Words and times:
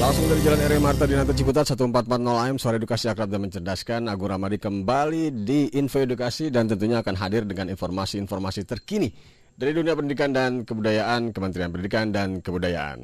Langsung 0.00 0.32
dari 0.32 0.40
Jalan 0.40 0.64
R. 0.64 0.72
Marta 0.80 1.04
Dinata 1.04 1.36
Ciputat 1.36 1.68
1440 1.76 2.08
AM 2.24 2.56
Suara 2.56 2.80
Edukasi 2.80 3.12
Akrab 3.12 3.28
dan 3.28 3.44
Mencerdaskan 3.44 4.08
Agung 4.08 4.32
Ramadi 4.32 4.56
kembali 4.56 5.44
di 5.44 5.76
Info 5.76 6.00
Edukasi 6.00 6.48
dan 6.48 6.72
tentunya 6.72 7.04
akan 7.04 7.20
hadir 7.20 7.44
dengan 7.44 7.68
informasi-informasi 7.68 8.64
terkini 8.64 9.12
dari 9.52 9.76
dunia 9.76 9.92
pendidikan 9.92 10.32
dan 10.32 10.64
kebudayaan 10.64 11.36
Kementerian 11.36 11.68
Pendidikan 11.68 12.16
dan 12.16 12.40
Kebudayaan. 12.40 13.00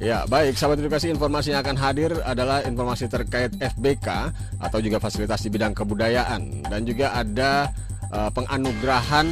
Ya, 0.00 0.24
baik, 0.24 0.56
sahabat 0.56 0.80
edukasi 0.80 1.12
informasi 1.12 1.52
yang 1.52 1.60
akan 1.60 1.76
hadir 1.76 2.16
adalah 2.24 2.64
informasi 2.64 3.04
terkait 3.04 3.52
FBK 3.60 4.32
atau 4.56 4.80
juga 4.80 4.96
fasilitas 4.96 5.44
di 5.44 5.52
bidang 5.52 5.76
kebudayaan 5.76 6.72
dan 6.72 6.88
juga 6.88 7.12
ada 7.12 7.68
uh, 8.12 8.30
penganugerahan 8.30 9.26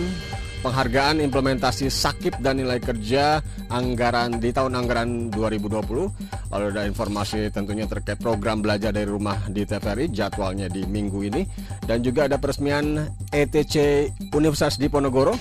penghargaan 0.58 1.22
implementasi 1.22 1.86
sakit 1.86 2.42
dan 2.42 2.58
nilai 2.58 2.82
kerja 2.82 3.38
anggaran 3.70 4.42
di 4.42 4.50
tahun 4.50 4.74
anggaran 4.74 5.30
2020. 5.30 6.50
Lalu 6.50 6.64
ada 6.74 6.82
informasi 6.88 7.52
tentunya 7.54 7.86
terkait 7.86 8.18
program 8.18 8.58
belajar 8.58 8.90
dari 8.90 9.06
rumah 9.06 9.38
di 9.46 9.62
TVRI 9.62 10.10
jadwalnya 10.10 10.66
di 10.66 10.82
minggu 10.82 11.20
ini 11.30 11.42
dan 11.86 12.02
juga 12.02 12.26
ada 12.26 12.40
peresmian 12.42 13.06
ETC 13.30 14.08
Universitas 14.34 14.80
Diponegoro 14.80 15.36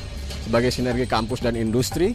sebagai 0.45 0.69
sinergi 0.69 1.09
kampus 1.09 1.41
dan 1.43 1.57
industri 1.57 2.13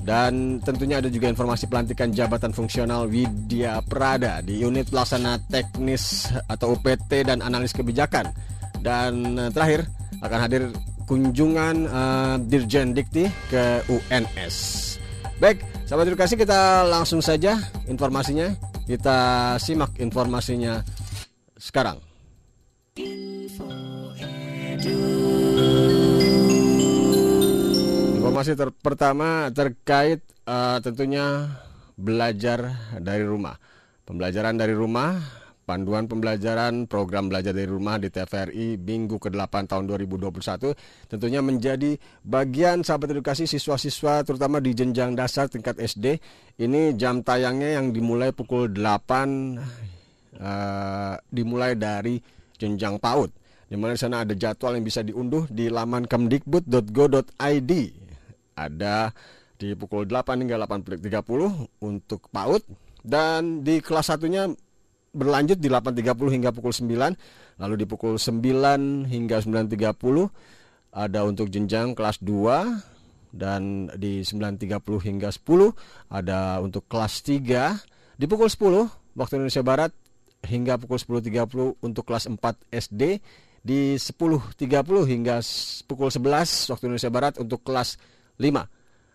dan 0.00 0.58
tentunya 0.64 0.98
ada 0.98 1.12
juga 1.12 1.28
informasi 1.28 1.68
pelantikan 1.68 2.08
jabatan 2.08 2.56
fungsional 2.56 3.04
Widya 3.04 3.84
Prada 3.84 4.40
di 4.40 4.64
unit 4.64 4.88
pelaksana 4.88 5.36
teknis 5.44 6.32
atau 6.48 6.72
UPT 6.72 7.28
dan 7.28 7.44
analis 7.44 7.76
kebijakan. 7.76 8.32
Dan 8.80 9.36
eh, 9.36 9.52
terakhir 9.52 9.99
akan 10.18 10.38
hadir 10.42 10.62
kunjungan 11.06 11.86
uh, 11.86 12.34
Dirjen 12.42 12.94
Dikti 12.94 13.30
ke 13.50 13.82
UNS. 13.86 14.56
Baik, 15.40 15.64
sahabat 15.88 16.10
edukasi 16.10 16.36
kita 16.36 16.84
langsung 16.84 17.24
saja 17.24 17.56
informasinya. 17.88 18.52
Kita 18.84 19.54
simak 19.62 19.94
informasinya 20.02 20.82
sekarang. 21.54 22.02
Informasi 28.20 28.52
ter 28.58 28.70
pertama 28.82 29.50
terkait 29.54 30.22
uh, 30.46 30.78
tentunya 30.82 31.48
belajar 31.98 32.74
dari 32.98 33.22
rumah. 33.24 33.56
Pembelajaran 34.04 34.58
dari 34.58 34.74
rumah, 34.74 35.18
panduan 35.70 36.10
pembelajaran 36.10 36.90
program 36.90 37.30
belajar 37.30 37.54
dari 37.54 37.70
rumah 37.70 38.02
di 38.02 38.10
TVRI 38.10 38.74
minggu 38.74 39.22
ke-8 39.22 39.70
tahun 39.70 39.86
2021 39.86 40.74
tentunya 41.06 41.38
menjadi 41.38 41.94
bagian 42.26 42.82
sahabat 42.82 43.14
edukasi 43.14 43.46
siswa-siswa 43.46 44.26
terutama 44.26 44.58
di 44.58 44.74
jenjang 44.74 45.14
dasar 45.14 45.46
tingkat 45.46 45.78
SD. 45.78 46.18
Ini 46.58 46.98
jam 46.98 47.22
tayangnya 47.22 47.78
yang 47.78 47.94
dimulai 47.94 48.34
pukul 48.34 48.74
8 48.74 48.82
uh, 50.42 51.14
dimulai 51.30 51.78
dari 51.78 52.18
jenjang 52.58 52.98
PAUD 52.98 53.30
di 53.70 53.78
mana 53.78 53.94
di 53.94 54.02
sana 54.02 54.26
ada 54.26 54.34
jadwal 54.34 54.74
yang 54.74 54.82
bisa 54.82 55.06
diunduh 55.06 55.46
di 55.46 55.70
laman 55.70 56.02
kemdikbud.go.id 56.10 57.72
ada 58.58 59.14
di 59.54 59.78
pukul 59.78 60.10
8 60.10 60.42
hingga 60.42 60.58
8.30 60.66 61.78
untuk 61.78 62.26
PAUD 62.34 62.66
dan 63.06 63.62
di 63.62 63.78
kelas 63.78 64.10
satunya 64.10 64.50
berlanjut 65.10 65.58
di 65.58 65.66
8.30 65.66 66.34
hingga 66.34 66.50
pukul 66.54 66.70
9 66.70 67.60
lalu 67.60 67.74
di 67.74 67.86
pukul 67.86 68.14
9 68.14 69.10
hingga 69.10 69.36
9.30 69.42 69.74
ada 70.90 71.20
untuk 71.26 71.50
jenjang 71.50 71.94
kelas 71.98 72.22
2 72.22 73.34
dan 73.34 73.90
di 73.94 74.22
9.30 74.22 75.06
hingga 75.06 75.28
10 75.30 76.10
ada 76.10 76.58
untuk 76.62 76.86
kelas 76.86 77.22
3 77.26 78.18
di 78.18 78.26
pukul 78.26 78.50
10 78.50 79.18
waktu 79.18 79.32
Indonesia 79.38 79.62
Barat 79.66 79.90
hingga 80.46 80.78
pukul 80.78 80.98
10.30 80.98 81.82
untuk 81.82 82.04
kelas 82.06 82.30
4 82.30 82.38
SD 82.70 83.02
di 83.60 83.98
10.30 83.98 84.56
hingga 85.10 85.36
pukul 85.84 86.08
11 86.08 86.70
waktu 86.70 86.84
Indonesia 86.86 87.12
Barat 87.12 87.34
untuk 87.36 87.60
kelas 87.66 88.00
5 88.40 88.46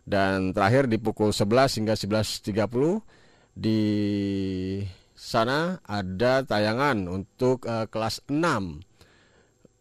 dan 0.06 0.54
terakhir 0.54 0.86
di 0.86 1.02
pukul 1.02 1.34
11 1.34 1.82
hingga 1.82 1.96
11.30 1.98 3.02
di 3.58 3.80
sana 5.26 5.82
ada 5.90 6.46
tayangan 6.46 7.10
untuk 7.10 7.66
uh, 7.66 7.90
kelas 7.90 8.22
6 8.30 8.38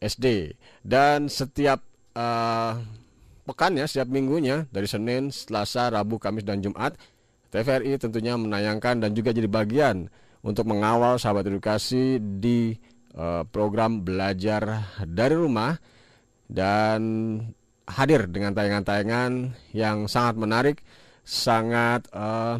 SD 0.00 0.56
dan 0.80 1.28
setiap 1.28 1.84
uh, 2.16 2.80
pekan 3.44 3.76
ya 3.76 3.84
setiap 3.84 4.08
minggunya 4.08 4.64
dari 4.72 4.88
Senin, 4.88 5.28
Selasa, 5.28 5.92
Rabu, 5.92 6.16
Kamis 6.16 6.48
dan 6.48 6.64
Jumat 6.64 6.96
TVRI 7.52 8.00
tentunya 8.00 8.40
menayangkan 8.40 9.04
dan 9.04 9.12
juga 9.12 9.36
jadi 9.36 9.46
bagian 9.46 10.08
untuk 10.40 10.64
mengawal 10.64 11.20
sahabat 11.20 11.44
edukasi 11.52 12.16
di 12.18 12.72
uh, 13.12 13.44
program 13.44 14.00
belajar 14.00 14.88
dari 15.04 15.36
rumah 15.36 15.76
dan 16.48 17.00
hadir 17.84 18.32
dengan 18.32 18.56
tayangan-tayangan 18.56 19.52
yang 19.76 20.08
sangat 20.08 20.34
menarik, 20.40 20.76
sangat 21.22 22.08
uh, 22.16 22.58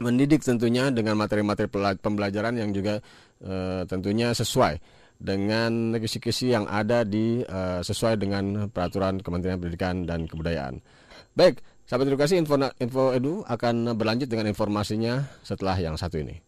mendidik 0.00 0.44
tentunya 0.44 0.92
dengan 0.92 1.16
materi-materi 1.16 1.68
pembelajaran 1.96 2.54
yang 2.60 2.70
juga 2.72 3.00
uh, 3.44 3.82
tentunya 3.88 4.36
sesuai 4.36 4.76
dengan 5.16 5.96
kisi-kisi 5.96 6.52
yang 6.52 6.68
ada 6.68 7.00
di 7.00 7.40
uh, 7.40 7.80
sesuai 7.80 8.20
dengan 8.20 8.68
peraturan 8.68 9.24
Kementerian 9.24 9.56
Pendidikan 9.56 10.04
dan 10.04 10.28
Kebudayaan. 10.28 10.84
Baik, 11.32 11.64
sahabat 11.88 12.12
edukasi 12.12 12.36
info 12.36 12.60
info 12.76 13.16
edu 13.16 13.40
akan 13.48 13.96
berlanjut 13.96 14.28
dengan 14.28 14.52
informasinya 14.52 15.24
setelah 15.40 15.76
yang 15.80 15.96
satu 15.96 16.20
ini. 16.20 16.44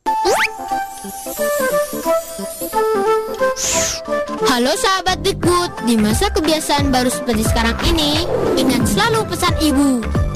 Halo 4.49 4.73
sahabat 4.77 5.25
Dikbud, 5.25 5.89
di 5.89 5.95
masa 5.97 6.29
kebiasaan 6.29 6.93
baru 6.93 7.09
seperti 7.09 7.49
sekarang 7.49 7.79
ini, 7.89 8.27
ingat 8.61 8.85
selalu 8.85 9.25
pesan 9.31 9.55
ibu. 9.63 10.28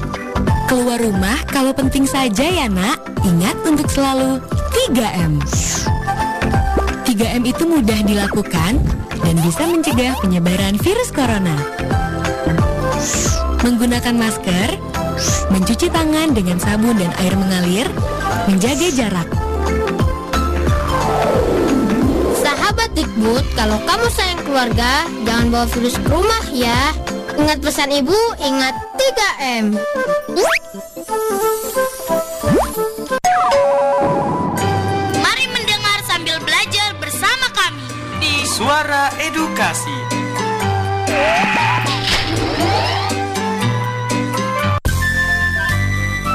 Keluar 0.63 0.95
rumah 0.95 1.35
kalau 1.51 1.75
penting 1.75 2.07
saja 2.07 2.47
ya 2.47 2.71
nak, 2.71 3.03
ingat 3.27 3.59
untuk 3.67 3.85
selalu 3.91 4.39
3M. 4.71 5.43
3M 7.03 7.43
itu 7.43 7.63
mudah 7.67 7.99
dilakukan 8.07 8.79
dan 9.21 9.35
bisa 9.43 9.63
mencegah 9.67 10.15
penyebaran 10.23 10.79
virus 10.79 11.11
corona. 11.11 11.53
Menggunakan 13.59 14.15
masker, 14.15 14.79
mencuci 15.51 15.87
tangan 15.91 16.31
dengan 16.31 16.57
sabun 16.59 16.95
dan 16.95 17.11
air 17.19 17.35
mengalir, 17.35 17.87
menjaga 18.47 18.87
jarak. 18.91 19.29
Sahabat 22.39 22.89
Dikbud, 22.95 23.45
kalau 23.55 23.79
kamu 23.83 24.07
sayang 24.15 24.41
keluarga, 24.47 25.07
jangan 25.27 25.47
bawa 25.51 25.65
virus 25.75 25.95
ke 25.99 26.07
rumah 26.07 26.43
ya. 26.55 26.95
Ingat 27.33 27.59
pesan 27.65 27.89
ibu, 27.89 28.19
ingat 28.39 28.92
3M. 29.03 29.75
Mari 35.19 35.45
mendengar 35.51 35.99
sambil 36.07 36.39
belajar 36.39 36.95
bersama 37.03 37.51
kami 37.51 37.83
di 38.23 38.47
Suara 38.47 39.11
Edukasi. 39.19 39.97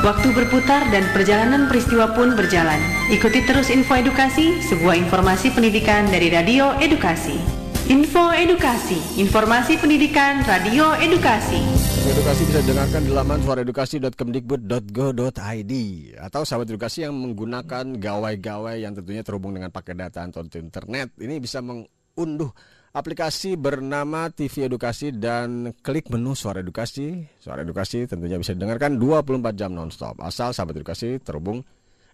Waktu 0.05 0.29
berputar 0.37 0.93
dan 0.93 1.09
perjalanan 1.17 1.73
peristiwa 1.73 2.13
pun 2.13 2.37
berjalan. 2.37 2.85
Ikuti 3.09 3.49
terus 3.49 3.73
info 3.73 3.97
edukasi, 3.97 4.61
sebuah 4.61 5.09
informasi 5.09 5.57
pendidikan 5.57 6.05
dari 6.13 6.29
Radio 6.29 6.77
Edukasi. 6.77 7.41
Info 7.89 8.29
Edukasi, 8.29 9.01
informasi 9.17 9.81
pendidikan 9.81 10.45
Radio 10.45 10.93
Edukasi. 11.01 11.78
Edukasi 12.09 12.49
bisa 12.49 12.65
didengarkan 12.65 13.05
di 13.05 13.13
laman 13.13 13.37
suaraedukasi.kemdikbud.go.id 13.45 15.73
atau 16.17 16.49
sahabat 16.49 16.73
edukasi 16.73 17.05
yang 17.05 17.13
menggunakan 17.13 17.85
gawai-gawai 18.01 18.81
yang 18.81 18.97
tentunya 18.97 19.21
terhubung 19.21 19.53
dengan 19.53 19.69
pakai 19.69 19.93
data 19.93 20.25
atau 20.25 20.41
internet 20.41 21.13
ini 21.21 21.37
bisa 21.37 21.61
mengunduh 21.61 22.49
aplikasi 22.97 23.61
bernama 23.61 24.33
TV 24.33 24.73
Edukasi 24.73 25.13
dan 25.13 25.77
klik 25.85 26.09
menu 26.09 26.33
Suara 26.33 26.65
Edukasi. 26.65 27.29
Suara 27.37 27.61
Edukasi 27.61 28.09
tentunya 28.09 28.41
bisa 28.41 28.57
didengarkan 28.57 28.97
24 28.97 29.53
jam 29.53 29.77
nonstop. 29.77 30.17
Asal 30.25 30.57
sahabat 30.57 30.81
edukasi 30.81 31.21
terhubung 31.21 31.61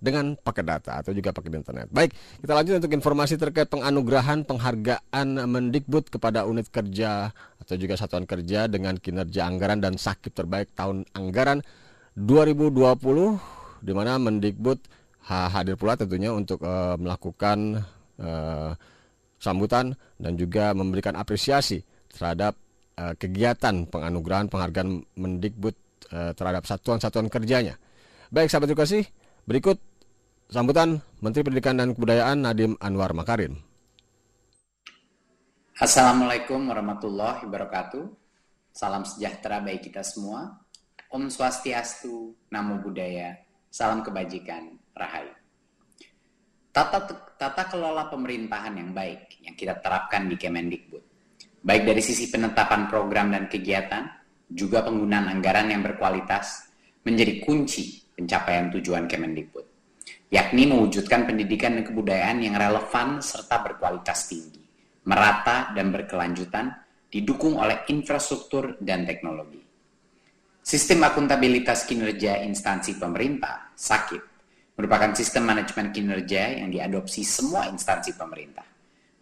dengan 0.05 0.37
paket 0.37 0.69
data 0.69 1.01
atau 1.01 1.17
juga 1.17 1.33
paket 1.33 1.57
internet. 1.57 1.89
Baik, 1.89 2.13
kita 2.45 2.53
lanjut 2.53 2.75
untuk 2.85 2.93
informasi 2.93 3.41
terkait 3.41 3.73
penganugerahan 3.73 4.45
penghargaan 4.45 5.29
Mendikbud 5.49 6.13
kepada 6.13 6.45
unit 6.45 6.69
kerja 6.69 7.33
atau 7.33 7.75
juga 7.81 7.97
satuan 7.97 8.29
kerja 8.29 8.69
dengan 8.69 9.01
kinerja 9.01 9.49
anggaran 9.49 9.81
dan 9.81 9.97
sakit 9.97 10.37
terbaik 10.37 10.77
tahun 10.77 11.09
anggaran 11.17 11.65
2020 12.21 13.81
di 13.81 13.93
mana 13.97 14.21
Mendikbud 14.21 14.79
hadir 15.25 15.81
pula 15.81 15.97
tentunya 15.97 16.29
untuk 16.37 16.61
uh, 16.61 17.01
melakukan 17.01 17.81
uh, 18.21 18.77
sambutan 19.41 19.97
dan 20.21 20.37
juga 20.37 20.77
memberikan 20.77 21.17
apresiasi 21.17 21.81
terhadap 22.13 22.53
uh, 23.01 23.17
kegiatan 23.17 23.89
penganugerahan 23.89 24.53
penghargaan 24.53 25.01
Mendikbud 25.17 25.73
terhadap 26.15 26.63
satuan-satuan 26.69 27.27
kerjanya. 27.27 27.75
Baik 28.31 28.47
sahabat 28.47 28.71
edukasi, 28.71 29.03
berikut 29.49 29.79
sambutan 30.49 31.01
Menteri 31.21 31.43
Pendidikan 31.45 31.79
dan 31.81 31.97
Kebudayaan 31.97 32.45
Nadiem 32.45 32.75
Anwar 32.81 33.17
Makarim. 33.17 33.57
Assalamualaikum 35.75 36.71
warahmatullahi 36.71 37.45
wabarakatuh. 37.49 38.05
Salam 38.75 39.03
sejahtera 39.07 39.59
bagi 39.59 39.91
kita 39.91 40.07
semua. 40.07 40.63
Om 41.11 41.31
Swastiastu, 41.31 42.35
Namo 42.51 42.83
Buddhaya, 42.83 43.39
salam 43.71 44.03
kebajikan, 44.03 44.75
Rahayu. 44.95 45.31
Tata, 46.75 47.07
tata 47.39 47.71
kelola 47.71 48.11
pemerintahan 48.11 48.75
yang 48.75 48.91
baik 48.91 49.39
yang 49.47 49.55
kita 49.55 49.79
terapkan 49.79 50.27
di 50.27 50.35
Kemendikbud. 50.35 51.03
Baik 51.63 51.87
dari 51.87 52.03
sisi 52.03 52.35
penetapan 52.35 52.91
program 52.91 53.31
dan 53.31 53.47
kegiatan, 53.47 54.11
juga 54.51 54.83
penggunaan 54.83 55.39
anggaran 55.39 55.71
yang 55.71 55.87
berkualitas 55.87 56.67
menjadi 57.07 57.43
kunci 57.47 58.11
pencapaian 58.15 58.71
tujuan 58.75 59.07
Kemendikbud, 59.07 59.64
yakni 60.35 60.67
mewujudkan 60.67 61.31
pendidikan 61.31 61.79
dan 61.79 61.87
kebudayaan 61.87 62.43
yang 62.43 62.59
relevan 62.59 63.23
serta 63.23 63.63
berkualitas 63.63 64.27
tinggi, 64.27 64.67
merata 65.07 65.71
dan 65.79 65.95
berkelanjutan, 65.95 66.75
didukung 67.07 67.55
oleh 67.55 67.87
infrastruktur 67.87 68.75
dan 68.83 69.07
teknologi. 69.07 69.63
Sistem 70.59 71.07
akuntabilitas 71.07 71.87
kinerja 71.87 72.43
instansi 72.43 72.99
pemerintah, 72.99 73.71
SAKIP, 73.79 74.23
merupakan 74.75 75.15
sistem 75.15 75.47
manajemen 75.47 75.95
kinerja 75.95 76.59
yang 76.59 76.75
diadopsi 76.75 77.23
semua 77.23 77.71
instansi 77.71 78.19
pemerintah 78.19 78.67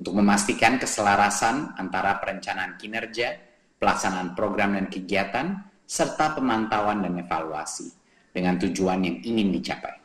untuk 0.00 0.17
memastikan 0.17 0.81
keselarasan 0.81 1.76
antara 1.76 2.17
perencanaan 2.25 2.81
kinerja, 2.81 3.37
pelaksanaan 3.76 4.32
program 4.32 4.81
dan 4.81 4.88
kegiatan, 4.88 5.47
serta 5.85 6.41
pemantauan 6.41 7.05
dan 7.05 7.20
evaluasi 7.20 7.93
dengan 8.32 8.56
tujuan 8.56 9.05
yang 9.05 9.20
ingin 9.20 9.53
dicapai. 9.53 10.01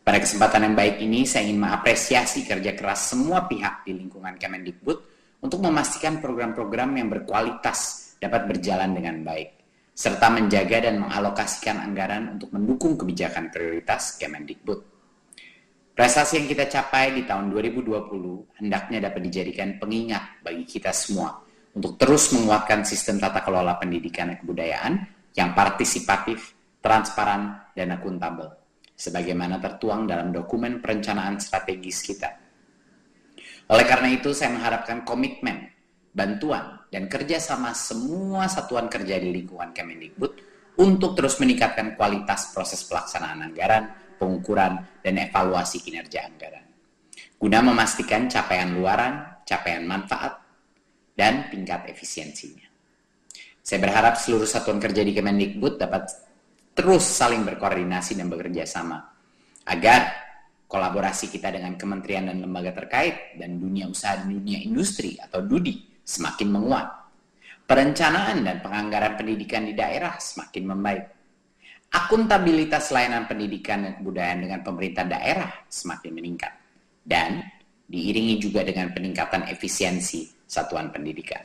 Pada 0.00 0.18
kesempatan 0.18 0.70
yang 0.70 0.76
baik 0.76 0.96
ini, 1.04 1.28
saya 1.28 1.46
ingin 1.46 1.60
mengapresiasi 1.60 2.48
kerja 2.48 2.72
keras 2.72 3.12
semua 3.12 3.44
pihak 3.44 3.84
di 3.84 3.92
lingkungan 3.94 4.34
Kemendikbud 4.40 4.98
untuk 5.44 5.60
memastikan 5.60 6.18
program-program 6.18 6.96
yang 6.96 7.08
berkualitas 7.12 8.12
dapat 8.20 8.48
berjalan 8.48 8.92
dengan 8.92 9.24
baik 9.24 9.60
serta 10.00 10.32
menjaga 10.32 10.88
dan 10.88 10.96
mengalokasikan 11.04 11.76
anggaran 11.76 12.32
untuk 12.32 12.48
mendukung 12.56 12.96
kebijakan 12.96 13.52
prioritas 13.52 14.16
Kemendikbud. 14.16 14.80
Prestasi 15.92 16.40
yang 16.40 16.48
kita 16.48 16.64
capai 16.72 17.12
di 17.12 17.28
tahun 17.28 17.52
2020 17.52 18.64
hendaknya 18.64 19.12
dapat 19.12 19.20
dijadikan 19.20 19.76
pengingat 19.76 20.40
bagi 20.40 20.64
kita 20.64 20.96
semua 20.96 21.36
untuk 21.76 22.00
terus 22.00 22.32
menguatkan 22.32 22.80
sistem 22.80 23.20
tata 23.20 23.44
kelola 23.44 23.76
pendidikan 23.76 24.32
dan 24.32 24.40
kebudayaan 24.40 24.92
yang 25.36 25.52
partisipatif, 25.52 26.56
transparan, 26.80 27.68
dan 27.76 27.92
akuntabel, 27.92 28.48
sebagaimana 29.00 29.56
tertuang 29.56 30.04
dalam 30.04 30.28
dokumen 30.28 30.84
perencanaan 30.84 31.40
strategis 31.40 32.04
kita. 32.04 32.28
Oleh 33.72 33.86
karena 33.88 34.12
itu, 34.12 34.36
saya 34.36 34.52
mengharapkan 34.52 35.08
komitmen 35.08 35.80
bantuan, 36.10 36.82
dan 36.90 37.06
kerjasama 37.06 37.70
semua 37.70 38.50
satuan 38.50 38.90
kerja 38.90 39.16
di 39.22 39.30
lingkungan 39.30 39.70
Kemendikbud 39.70 40.32
untuk 40.82 41.14
terus 41.14 41.38
meningkatkan 41.38 41.94
kualitas 41.94 42.50
proses 42.50 42.82
pelaksanaan 42.82 43.46
anggaran, 43.46 43.94
pengukuran, 44.18 44.82
dan 45.00 45.14
evaluasi 45.22 45.78
kinerja 45.80 46.26
anggaran. 46.26 46.66
Guna 47.40 47.62
memastikan 47.62 48.26
capaian 48.26 48.74
luaran, 48.74 49.22
capaian 49.46 49.86
manfaat, 49.86 50.34
dan 51.14 51.48
tingkat 51.48 51.88
efisiensinya. 51.88 52.66
Saya 53.60 53.78
berharap 53.86 54.18
seluruh 54.18 54.48
satuan 54.48 54.82
kerja 54.82 55.04
di 55.06 55.14
Kemendikbud 55.14 55.78
dapat 55.78 56.10
terus 56.74 57.04
saling 57.04 57.42
berkoordinasi 57.44 58.16
dan 58.16 58.30
bekerja 58.30 58.64
sama 58.64 58.98
agar 59.66 60.30
kolaborasi 60.70 61.34
kita 61.34 61.50
dengan 61.50 61.74
kementerian 61.74 62.30
dan 62.30 62.46
lembaga 62.46 62.70
terkait 62.70 63.34
dan 63.34 63.58
dunia 63.58 63.90
usaha 63.90 64.22
dan 64.22 64.30
dunia 64.30 64.62
industri 64.62 65.18
atau 65.18 65.42
DUDI 65.42 66.06
semakin 66.06 66.48
menguat. 66.50 66.86
Perencanaan 67.66 68.42
dan 68.42 68.62
penganggaran 68.62 69.14
pendidikan 69.14 69.66
di 69.66 69.74
daerah 69.74 70.18
semakin 70.18 70.64
membaik. 70.74 71.04
Akuntabilitas 71.90 72.90
layanan 72.94 73.26
pendidikan 73.26 73.82
dan 73.82 73.92
kebudayaan 73.98 74.40
dengan 74.42 74.60
pemerintah 74.62 75.06
daerah 75.06 75.50
semakin 75.66 76.12
meningkat. 76.14 76.54
Dan 77.02 77.42
diiringi 77.90 78.38
juga 78.38 78.62
dengan 78.62 78.90
peningkatan 78.94 79.50
efisiensi 79.50 80.30
satuan 80.46 80.90
pendidikan. 80.90 81.42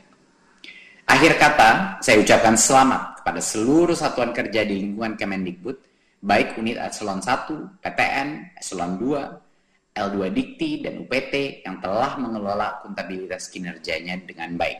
Akhir 1.06 1.38
kata, 1.38 2.02
saya 2.02 2.18
ucapkan 2.18 2.58
selamat 2.58 3.15
kepada 3.26 3.42
seluruh 3.42 3.98
satuan 3.98 4.30
kerja 4.30 4.62
di 4.62 4.78
lingkungan 4.78 5.18
Kemendikbud, 5.18 5.82
baik 6.22 6.62
unit 6.62 6.78
eselon 6.78 7.18
1, 7.18 7.82
PTN, 7.82 8.54
eselon 8.54 9.02
2, 9.02 9.98
L2 9.98 10.30
Dikti, 10.30 10.86
dan 10.86 11.02
UPT 11.02 11.66
yang 11.66 11.82
telah 11.82 12.22
mengelola 12.22 12.78
akuntabilitas 12.78 13.50
kinerjanya 13.50 14.22
dengan 14.22 14.54
baik, 14.54 14.78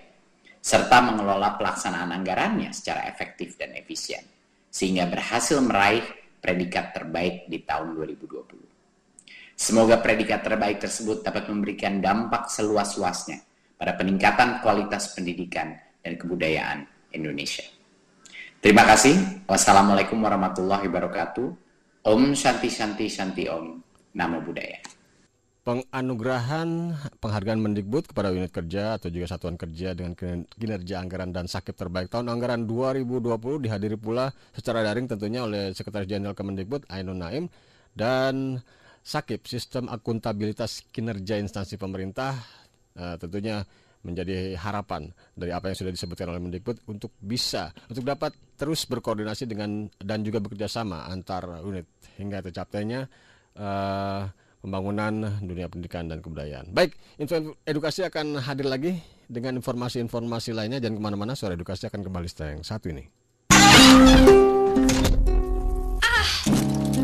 serta 0.63 1.03
mengelola 1.03 1.59
pelaksanaan 1.59 2.15
anggarannya 2.15 2.71
secara 2.71 3.11
efektif 3.11 3.59
dan 3.59 3.75
efisien, 3.75 4.23
sehingga 4.71 5.11
berhasil 5.11 5.59
meraih 5.59 6.07
predikat 6.39 6.95
terbaik 6.95 7.51
di 7.51 7.67
tahun 7.67 7.99
2020. 7.99 9.59
Semoga 9.59 9.99
predikat 9.99 10.47
terbaik 10.47 10.79
tersebut 10.79 11.27
dapat 11.27 11.51
memberikan 11.51 11.99
dampak 11.99 12.47
seluas-luasnya 12.47 13.43
pada 13.75 13.99
peningkatan 13.99 14.63
kualitas 14.63 15.19
pendidikan 15.19 15.75
dan 15.99 16.15
kebudayaan 16.15 16.87
Indonesia. 17.11 17.76
Terima 18.67 18.83
kasih. 18.83 19.47
Wassalamualaikum 19.47 20.19
warahmatullahi 20.19 20.91
wabarakatuh. 20.91 21.55
Om 22.03 22.35
Shanti 22.35 22.67
Shanti 22.67 23.07
Shanti 23.07 23.47
Om. 23.47 23.79
Namo 24.19 24.43
Buddhaya 24.43 24.83
penganugerahan 25.63 26.95
penghargaan 27.23 27.63
Mendikbud 27.63 28.11
kepada 28.11 28.31
unit 28.35 28.51
kerja 28.51 28.99
atau 28.99 29.11
juga 29.11 29.27
satuan 29.31 29.59
kerja 29.59 29.95
dengan 29.99 30.15
kinerja 30.47 31.03
anggaran 31.03 31.35
dan 31.35 31.51
sakit 31.51 31.75
terbaik 31.75 32.07
tahun 32.07 32.31
anggaran 32.31 32.71
2020 32.71 33.67
dihadiri 33.67 33.99
pula 33.99 34.31
secara 34.55 34.87
daring 34.87 35.11
tentunya 35.11 35.43
oleh 35.43 35.75
Sekretaris 35.75 36.07
Jenderal 36.07 36.39
Kemendikbud 36.39 36.87
Ainun 36.87 37.19
Naim 37.19 37.45
dan 37.99 38.63
Sakip 39.03 39.43
Sistem 39.51 39.91
Akuntabilitas 39.91 40.87
Kinerja 40.95 41.35
Instansi 41.39 41.75
Pemerintah 41.75 42.39
uh, 42.95 43.19
tentunya 43.19 43.67
menjadi 44.07 44.55
harapan 44.55 45.11
dari 45.35 45.51
apa 45.51 45.75
yang 45.75 45.77
sudah 45.83 45.91
disebutkan 45.91 46.31
oleh 46.31 46.39
Mendikbud 46.39 46.87
untuk 46.87 47.11
bisa 47.19 47.75
untuk 47.91 48.07
dapat 48.07 48.31
terus 48.55 48.87
berkoordinasi 48.87 49.51
dengan 49.51 49.91
dan 49.99 50.23
juga 50.23 50.39
bekerja 50.39 50.71
sama 50.71 51.11
antar 51.11 51.59
unit 51.67 51.91
hingga 52.15 52.39
tercapainya 52.47 53.11
uh, 53.59 54.31
pembangunan 54.63 55.43
dunia 55.43 55.67
pendidikan 55.67 56.11
dan 56.11 56.19
kebudayaan. 56.19 56.71
Baik, 56.75 56.95
info 57.23 57.55
edukasi 57.63 58.03
akan 58.03 58.43
hadir 58.43 58.67
lagi 58.67 58.99
dengan 59.27 59.59
informasi-informasi 59.59 60.51
lainnya. 60.51 60.83
Jangan 60.83 60.97
ke 60.99 61.03
mana-mana, 61.03 61.33
suara 61.39 61.55
edukasi 61.55 61.87
akan 61.87 62.03
kembali 62.03 62.27
setelah 62.27 62.51
yang 62.59 62.65
satu 62.67 62.87
ini. 62.91 63.05
Ah, 66.03 66.29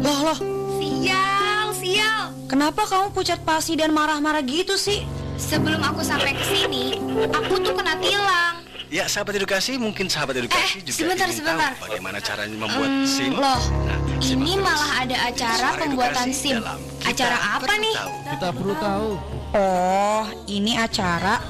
loh 0.03 0.19
loh, 0.27 0.39
sial, 0.83 1.69
sial. 1.77 2.23
Kenapa 2.51 2.83
kamu 2.87 3.15
pucat 3.15 3.39
pasi 3.47 3.79
dan 3.79 3.95
marah-marah 3.95 4.43
gitu 4.43 4.75
sih? 4.75 5.22
Sebelum 5.35 5.81
aku 5.81 6.01
sampai 6.01 6.33
ke 6.33 6.45
sini, 6.45 6.97
aku 7.27 7.55
tuh 7.59 7.73
kena 7.73 7.97
tilang. 7.99 8.55
Ya, 8.87 9.09
sahabat 9.09 9.33
edukasi, 9.35 9.81
mungkin 9.81 10.05
sahabat 10.07 10.37
edukasi 10.37 10.79
Eh, 10.79 10.85
juga 10.85 10.93
sebentar, 10.95 11.27
ingin 11.27 11.39
sebentar. 11.41 11.73
tahu 11.73 11.83
bagaimana 11.83 12.19
caranya 12.21 12.57
membuat 12.59 12.91
Hmm, 12.93 13.09
SIM. 13.09 13.33
loh, 13.33 13.61
Nah, 13.83 13.99
ini 14.21 14.53
terus. 14.53 14.61
malah 14.61 14.93
ada 15.01 15.17
acara 15.25 15.57
Suara 15.67 15.81
pembuatan 15.81 16.29
SIM. 16.31 16.57
Acara 17.03 17.37
apa 17.57 17.73
nih? 17.75 17.95
Tahu. 17.95 18.13
Kita 18.29 18.49
perlu 18.53 18.75
tahu. 18.77 19.09
Oh, 19.55 20.25
ini 20.47 20.73
acara 20.77 21.41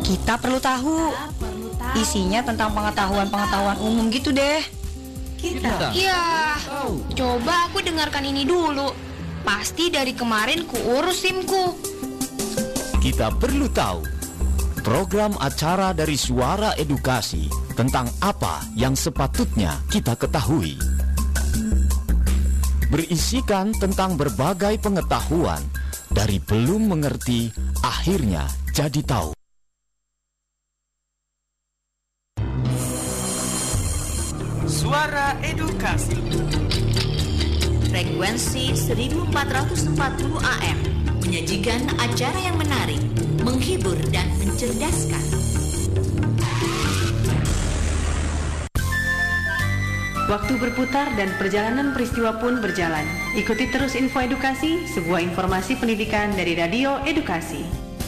kita 0.00 0.34
perlu 0.38 0.58
tahu. 0.58 0.98
Isinya 1.94 2.46
tentang 2.46 2.70
pengetahuan-pengetahuan 2.70 3.78
umum 3.80 4.06
gitu 4.08 4.30
deh. 4.30 4.62
Kita 5.34 5.90
Iya, 5.90 6.54
tahu. 6.62 7.02
coba 7.10 7.66
aku 7.66 7.82
dengarkan 7.82 8.22
ini 8.22 8.46
dulu. 8.46 8.94
Pasti 9.42 9.88
dari 9.88 10.12
kemarin 10.12 10.62
ku 10.62 10.78
urus 10.94 11.26
SIMku. 11.26 11.74
Kita 12.98 13.30
perlu 13.30 13.70
tahu 13.70 14.02
program 14.82 15.38
acara 15.38 15.94
dari 15.94 16.18
Suara 16.18 16.74
Edukasi 16.74 17.46
tentang 17.78 18.10
apa 18.18 18.58
yang 18.74 18.98
sepatutnya 18.98 19.70
kita 19.86 20.18
ketahui. 20.18 20.74
Berisikan 22.90 23.70
tentang 23.78 24.18
berbagai 24.18 24.82
pengetahuan 24.82 25.62
dari 26.10 26.42
belum 26.42 26.90
mengerti 26.90 27.54
akhirnya 27.86 28.50
jadi 28.74 28.98
tahu. 29.06 29.30
Suara 34.66 35.38
Edukasi 35.46 36.18
Frekuensi 37.94 38.74
1440 38.74 39.94
AM 40.42 41.07
menyajikan 41.28 41.84
acara 42.00 42.40
yang 42.40 42.56
menarik, 42.56 43.04
menghibur 43.44 44.00
dan 44.08 44.24
mencerdaskan. 44.40 45.20
Waktu 50.24 50.56
berputar 50.56 51.12
dan 51.20 51.28
perjalanan 51.36 51.92
peristiwa 51.92 52.40
pun 52.40 52.64
berjalan. 52.64 53.04
Ikuti 53.36 53.68
terus 53.68 53.92
info 53.92 54.24
edukasi, 54.24 54.88
sebuah 54.88 55.20
informasi 55.20 55.76
pendidikan 55.76 56.32
dari 56.32 56.56
Radio 56.56 56.96
Edukasi. 57.04 57.60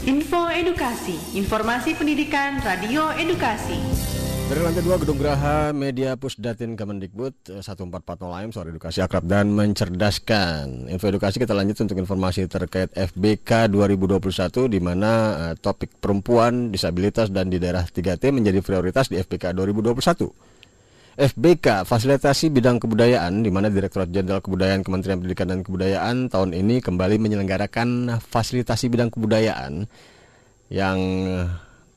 Info 0.09 0.49
Edukasi, 0.49 1.37
informasi 1.37 2.00
pendidikan 2.00 2.57
Radio 2.65 3.12
Edukasi. 3.21 4.10
Dari 4.50 4.66
lantai 4.66 4.83
2 4.83 5.07
Gedung 5.07 5.14
Geraha 5.14 5.71
Media 5.71 6.19
Pusdatin 6.19 6.75
Kemendikbud 6.75 7.54
eh, 7.54 7.62
1440 7.62 8.02
AM 8.35 8.50
Suara 8.50 8.75
Edukasi 8.75 8.99
Akrab 8.99 9.23
dan 9.23 9.54
Mencerdaskan. 9.54 10.90
Info 10.90 11.07
edukasi 11.07 11.38
kita 11.38 11.54
lanjut 11.54 11.78
untuk 11.87 11.95
informasi 11.95 12.50
terkait 12.50 12.90
FBK 12.90 13.71
2021 13.71 14.19
di 14.66 14.83
mana 14.83 15.11
eh, 15.38 15.54
topik 15.54 16.02
perempuan, 16.02 16.75
disabilitas 16.75 17.30
dan 17.30 17.47
di 17.47 17.62
daerah 17.62 17.87
3T 17.87 18.35
menjadi 18.35 18.59
prioritas 18.59 19.07
di 19.07 19.23
FBK 19.23 19.54
2021 19.54 20.19
FBK 21.14 21.87
Fasilitasi 21.87 22.50
Bidang 22.50 22.83
Kebudayaan 22.83 23.47
di 23.47 23.54
mana 23.54 23.71
Direktorat 23.71 24.11
Jenderal 24.11 24.42
Kebudayaan 24.42 24.83
Kementerian 24.83 25.23
Pendidikan 25.23 25.47
dan 25.47 25.62
Kebudayaan 25.62 26.26
tahun 26.26 26.59
ini 26.59 26.83
kembali 26.83 27.23
menyelenggarakan 27.23 28.19
fasilitasi 28.19 28.90
bidang 28.90 29.14
kebudayaan 29.14 29.87
yang 30.75 30.99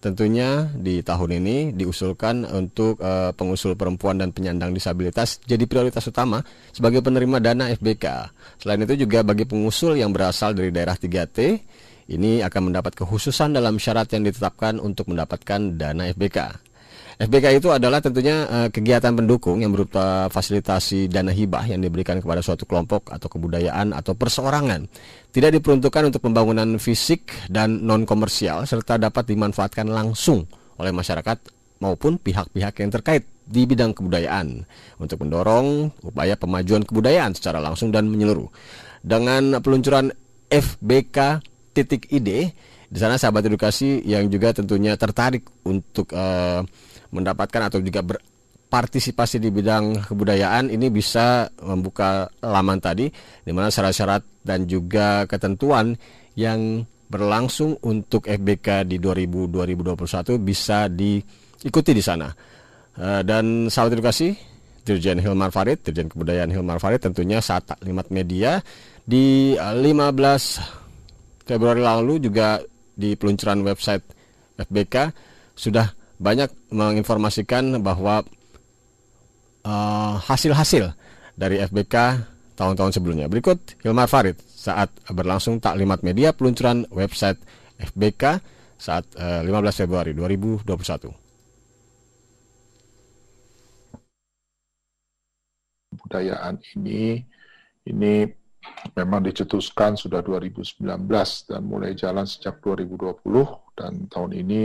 tentunya 0.03 0.67
di 0.75 0.99
tahun 0.99 1.39
ini 1.39 1.71
diusulkan 1.79 2.43
untuk 2.51 2.99
uh, 2.99 3.31
pengusul 3.31 3.79
perempuan 3.79 4.19
dan 4.19 4.35
penyandang 4.35 4.75
disabilitas 4.75 5.39
jadi 5.47 5.63
prioritas 5.63 6.03
utama 6.03 6.43
sebagai 6.75 6.99
penerima 6.99 7.39
dana 7.39 7.71
FBK. 7.71 8.05
Selain 8.59 8.83
itu 8.83 9.07
juga 9.07 9.23
bagi 9.23 9.47
pengusul 9.47 9.95
yang 9.95 10.11
berasal 10.11 10.51
dari 10.51 10.75
daerah 10.75 10.99
3T 10.99 11.39
ini 12.11 12.43
akan 12.43 12.67
mendapat 12.67 12.99
kekhususan 12.99 13.55
dalam 13.55 13.79
syarat 13.79 14.11
yang 14.11 14.27
ditetapkan 14.27 14.83
untuk 14.83 15.07
mendapatkan 15.07 15.79
dana 15.79 16.11
FBK. 16.11 16.72
FBK 17.21 17.61
itu 17.61 17.69
adalah 17.69 18.01
tentunya 18.01 18.47
uh, 18.49 18.67
kegiatan 18.73 19.13
pendukung 19.13 19.61
yang 19.61 19.69
berupa 19.69 20.31
fasilitasi 20.33 21.05
dana 21.11 21.29
hibah 21.29 21.65
yang 21.69 21.81
diberikan 21.81 22.17
kepada 22.17 22.41
suatu 22.41 22.65
kelompok 22.65 23.13
atau 23.13 23.29
kebudayaan 23.29 23.93
atau 23.93 24.17
perseorangan. 24.17 24.89
Tidak 25.29 25.51
diperuntukkan 25.53 26.09
untuk 26.09 26.25
pembangunan 26.25 26.77
fisik 26.81 27.29
dan 27.49 27.85
non 27.85 28.09
komersial 28.09 28.65
serta 28.65 28.97
dapat 28.97 29.29
dimanfaatkan 29.29 29.85
langsung 29.89 30.49
oleh 30.81 30.89
masyarakat 30.89 31.37
maupun 31.83 32.17
pihak-pihak 32.17 32.79
yang 32.81 32.89
terkait 32.89 33.27
di 33.43 33.67
bidang 33.67 33.91
kebudayaan 33.91 34.63
untuk 34.97 35.19
mendorong 35.21 35.91
upaya 36.01 36.39
pemajuan 36.39 36.87
kebudayaan 36.87 37.35
secara 37.35 37.59
langsung 37.59 37.91
dan 37.91 38.07
menyeluruh. 38.07 38.47
Dengan 39.03 39.59
peluncuran 39.59 40.15
FBK 40.47 41.43
titik 41.75 42.07
ID 42.07 42.29
di 42.93 43.01
sana 43.01 43.17
sahabat 43.17 43.49
edukasi 43.49 44.05
yang 44.05 44.29
juga 44.29 44.53
tentunya 44.53 44.93
tertarik 44.93 45.49
untuk 45.65 46.13
uh, 46.13 46.61
mendapatkan 47.13 47.69
atau 47.69 47.79
juga 47.79 48.01
berpartisipasi 48.01 49.37
di 49.37 49.53
bidang 49.53 50.09
kebudayaan 50.09 50.73
ini 50.73 50.89
bisa 50.89 51.47
membuka 51.61 52.27
laman 52.41 52.81
tadi 52.81 53.07
di 53.45 53.51
mana 53.53 53.69
syarat-syarat 53.69 54.41
dan 54.41 54.65
juga 54.65 55.29
ketentuan 55.29 55.93
yang 56.33 56.81
berlangsung 57.07 57.77
untuk 57.85 58.25
FBK 58.25 58.89
di 58.89 58.97
2000-2021 58.97 60.41
bisa 60.41 60.89
diikuti 60.89 61.93
di 61.93 62.01
sana. 62.01 62.33
Uh, 62.93 63.21
dan 63.25 63.69
sahabat 63.69 63.97
edukasi, 63.97 64.33
Dirjen 64.81 65.21
Hilmar 65.21 65.53
Farid, 65.53 65.85
Dirjen 65.85 66.09
Kebudayaan 66.09 66.49
Hilmar 66.49 66.81
Farid 66.81 67.01
tentunya 67.01 67.37
saat 67.41 67.69
taklimat 67.69 68.09
media 68.09 68.61
di 69.05 69.53
15 69.53 71.45
Februari 71.45 71.81
lalu 71.83 72.23
juga 72.23 72.59
di 72.93 73.17
peluncuran 73.17 73.65
website 73.65 74.03
FBK 74.57 74.95
sudah 75.53 75.87
banyak 76.23 76.49
menginformasikan 76.71 77.83
bahwa 77.83 78.23
hasil-hasil 80.23 80.91
uh, 80.91 80.95
dari 81.35 81.59
FBK 81.59 81.95
tahun-tahun 82.55 82.95
sebelumnya. 82.95 83.27
Berikut 83.27 83.59
Hilmar 83.83 84.07
Farid 84.07 84.39
saat 84.43 84.91
berlangsung 85.11 85.59
taklimat 85.59 85.99
media 86.03 86.31
peluncuran 86.31 86.87
website 86.91 87.39
FBK 87.75 88.39
saat 88.79 89.03
uh, 89.19 89.43
15 89.43 89.83
Februari 89.83 90.11
2021. 90.15 91.11
Budayaan 96.03 96.59
ini 96.75 97.23
ini 97.87 98.27
memang 98.95 99.23
dicetuskan 99.23 99.95
sudah 99.99 100.23
2019 100.23 100.83
dan 101.47 101.61
mulai 101.63 101.95
jalan 101.95 102.27
sejak 102.27 102.59
2020 102.63 103.23
dan 103.75 104.07
tahun 104.07 104.31
ini 104.39 104.63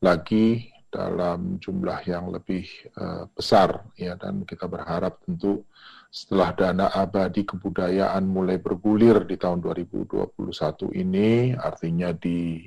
lagi 0.00 0.69
dalam 0.90 1.62
jumlah 1.62 2.02
yang 2.04 2.28
lebih 2.34 2.66
uh, 2.98 3.30
besar 3.30 3.86
ya 3.94 4.18
dan 4.18 4.42
kita 4.42 4.66
berharap 4.66 5.22
tentu 5.22 5.62
setelah 6.10 6.50
dana 6.52 6.86
abadi 6.90 7.46
kebudayaan 7.46 8.26
mulai 8.26 8.58
bergulir 8.58 9.22
di 9.22 9.38
tahun 9.38 9.62
2021 9.62 10.34
ini 10.98 11.54
artinya 11.54 12.10
di 12.10 12.66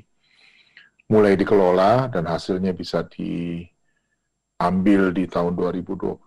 mulai 1.12 1.36
dikelola 1.36 2.08
dan 2.08 2.24
hasilnya 2.26 2.72
bisa 2.72 3.04
diambil 3.12 3.42
di 5.12 5.28
tahun 5.28 5.54
2022 5.60 6.24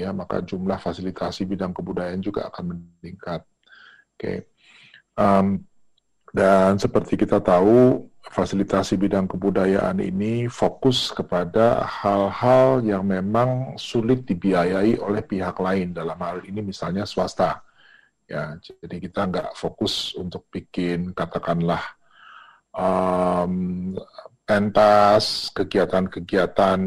ya 0.00 0.10
maka 0.16 0.40
jumlah 0.40 0.80
fasilitasi 0.80 1.44
bidang 1.44 1.76
kebudayaan 1.76 2.24
juga 2.24 2.48
akan 2.48 2.80
meningkat. 2.80 3.44
Oke. 4.16 4.18
Okay. 4.18 4.38
Um, 5.20 5.68
dan 6.30 6.78
seperti 6.78 7.18
kita 7.18 7.42
tahu, 7.42 8.06
fasilitasi 8.28 9.00
bidang 9.00 9.24
kebudayaan 9.24 9.96
ini 10.04 10.44
fokus 10.46 11.08
kepada 11.10 11.82
hal-hal 11.88 12.84
yang 12.84 13.08
memang 13.08 13.74
sulit 13.80 14.28
dibiayai 14.28 15.00
oleh 15.00 15.24
pihak 15.24 15.56
lain. 15.56 15.96
Dalam 15.96 16.20
hal 16.20 16.44
ini 16.44 16.60
misalnya 16.60 17.08
swasta. 17.08 17.64
Ya, 18.30 18.54
jadi 18.62 18.96
kita 19.02 19.26
nggak 19.26 19.48
fokus 19.58 20.14
untuk 20.14 20.46
bikin 20.52 21.10
katakanlah 21.16 21.82
um, 22.70 23.96
pentas, 24.46 25.50
kegiatan-kegiatan 25.50 26.80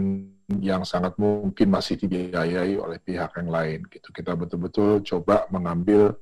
yang 0.63 0.88
sangat 0.88 1.18
mungkin 1.20 1.68
masih 1.68 2.00
dibiayai 2.00 2.80
oleh 2.80 3.00
pihak 3.04 3.36
yang 3.36 3.50
lain. 3.52 3.80
Gitu. 3.92 4.08
Kita 4.16 4.40
betul-betul 4.40 5.04
coba 5.04 5.50
mengambil 5.52 6.16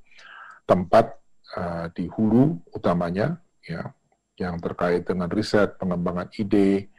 tempat 0.66 1.14
uh, 1.54 1.86
di 1.94 2.10
hulu 2.10 2.58
utamanya 2.74 3.38
ya 3.62 3.94
yang 4.42 4.58
terkait 4.58 5.06
dengan 5.06 5.30
riset 5.30 5.78
pengembangan 5.78 6.34
ide 6.34 6.90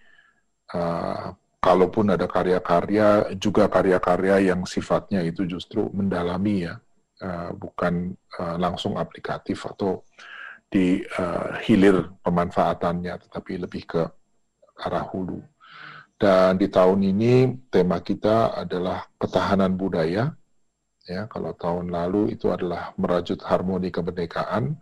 uh, 0.70 1.34
kalaupun 1.58 2.14
ada 2.14 2.30
karya-karya 2.30 3.34
juga 3.34 3.66
karya-karya 3.66 4.54
yang 4.54 4.62
sifatnya 4.62 5.26
itu 5.26 5.42
justru 5.46 5.90
mendalami 5.90 6.70
ya 6.70 6.78
uh, 7.22 7.50
bukan 7.54 8.14
uh, 8.38 8.56
langsung 8.58 8.94
aplikatif 8.94 9.66
atau 9.66 10.06
di 10.72 11.04
uh, 11.20 11.60
hilir 11.60 12.08
pemanfaatannya 12.24 13.14
tetapi 13.28 13.60
lebih 13.60 13.82
ke 13.84 14.02
arah 14.80 15.04
hulu. 15.04 15.40
Dan 16.16 16.54
di 16.54 16.70
tahun 16.70 17.02
ini 17.02 17.66
tema 17.66 17.98
kita 17.98 18.54
adalah 18.54 19.04
ketahanan 19.18 19.74
budaya. 19.74 20.30
Ya, 21.02 21.26
kalau 21.26 21.50
tahun 21.58 21.90
lalu 21.90 22.38
itu 22.38 22.46
adalah 22.46 22.94
merajut 22.94 23.42
harmoni 23.42 23.90
kemerdekaan. 23.90 24.78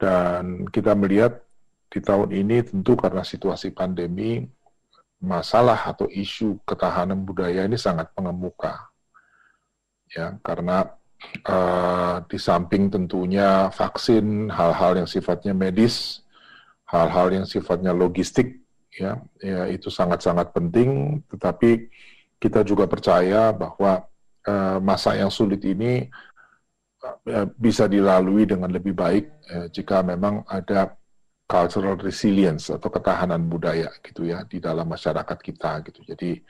Dan 0.00 0.66
kita 0.72 0.96
melihat 0.96 1.44
di 1.92 2.00
tahun 2.00 2.32
ini 2.32 2.64
tentu 2.64 2.96
karena 2.96 3.20
situasi 3.20 3.76
pandemi 3.76 4.48
masalah 5.20 5.76
atau 5.92 6.08
isu 6.08 6.56
ketahanan 6.64 7.20
budaya 7.20 7.68
ini 7.68 7.76
sangat 7.76 8.08
mengemuka. 8.16 8.88
Ya, 10.12 10.40
karena 10.40 10.88
uh, 11.44 12.24
di 12.24 12.40
samping 12.40 12.88
tentunya 12.88 13.68
vaksin, 13.76 14.48
hal-hal 14.48 15.04
yang 15.04 15.08
sifatnya 15.08 15.52
medis, 15.52 16.24
hal-hal 16.88 17.28
yang 17.32 17.44
sifatnya 17.44 17.92
logistik 17.92 18.64
ya, 18.92 19.20
ya 19.40 19.68
itu 19.68 19.92
sangat-sangat 19.92 20.52
penting, 20.52 21.20
tetapi 21.28 21.92
kita 22.40 22.64
juga 22.64 22.88
percaya 22.88 23.52
bahwa 23.52 24.08
Eh, 24.42 24.78
masa 24.82 25.14
yang 25.14 25.30
sulit 25.30 25.62
ini 25.62 26.02
eh, 27.30 27.46
bisa 27.54 27.86
dilalui 27.86 28.42
dengan 28.42 28.74
lebih 28.74 28.90
baik 28.90 29.24
eh, 29.46 29.66
jika 29.70 30.02
memang 30.02 30.42
ada 30.50 30.98
cultural 31.46 31.98
resilience 32.00 32.72
atau 32.72 32.88
ketahanan 32.88 33.44
budaya 33.44 33.92
gitu 34.00 34.24
ya 34.24 34.42
di 34.48 34.58
dalam 34.58 34.88
masyarakat 34.88 35.38
kita 35.38 35.84
gitu. 35.88 36.00
Jadi 36.14 36.40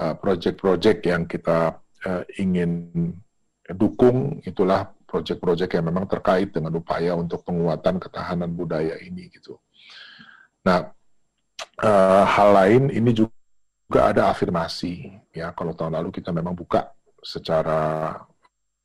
uh, 0.00 0.14
project-project 0.16 1.00
yang 1.04 1.28
kita 1.28 1.76
uh, 2.06 2.22
ingin 2.40 2.88
dukung 3.76 4.40
itulah 4.42 4.88
project-project 5.04 5.76
yang 5.76 5.92
memang 5.92 6.08
terkait 6.08 6.48
dengan 6.48 6.72
upaya 6.80 7.12
untuk 7.12 7.44
penguatan 7.44 8.00
ketahanan 8.00 8.48
budaya 8.48 8.96
ini 9.04 9.28
gitu. 9.28 9.60
Nah, 10.64 10.88
uh, 11.84 12.24
hal 12.24 12.50
lain 12.56 12.82
ini 12.88 13.12
juga 13.12 14.08
ada 14.08 14.32
afirmasi 14.32 15.12
ya 15.36 15.52
kalau 15.52 15.76
tahun 15.76 16.00
lalu 16.00 16.08
kita 16.08 16.32
memang 16.32 16.56
buka 16.56 16.88
secara 17.20 18.16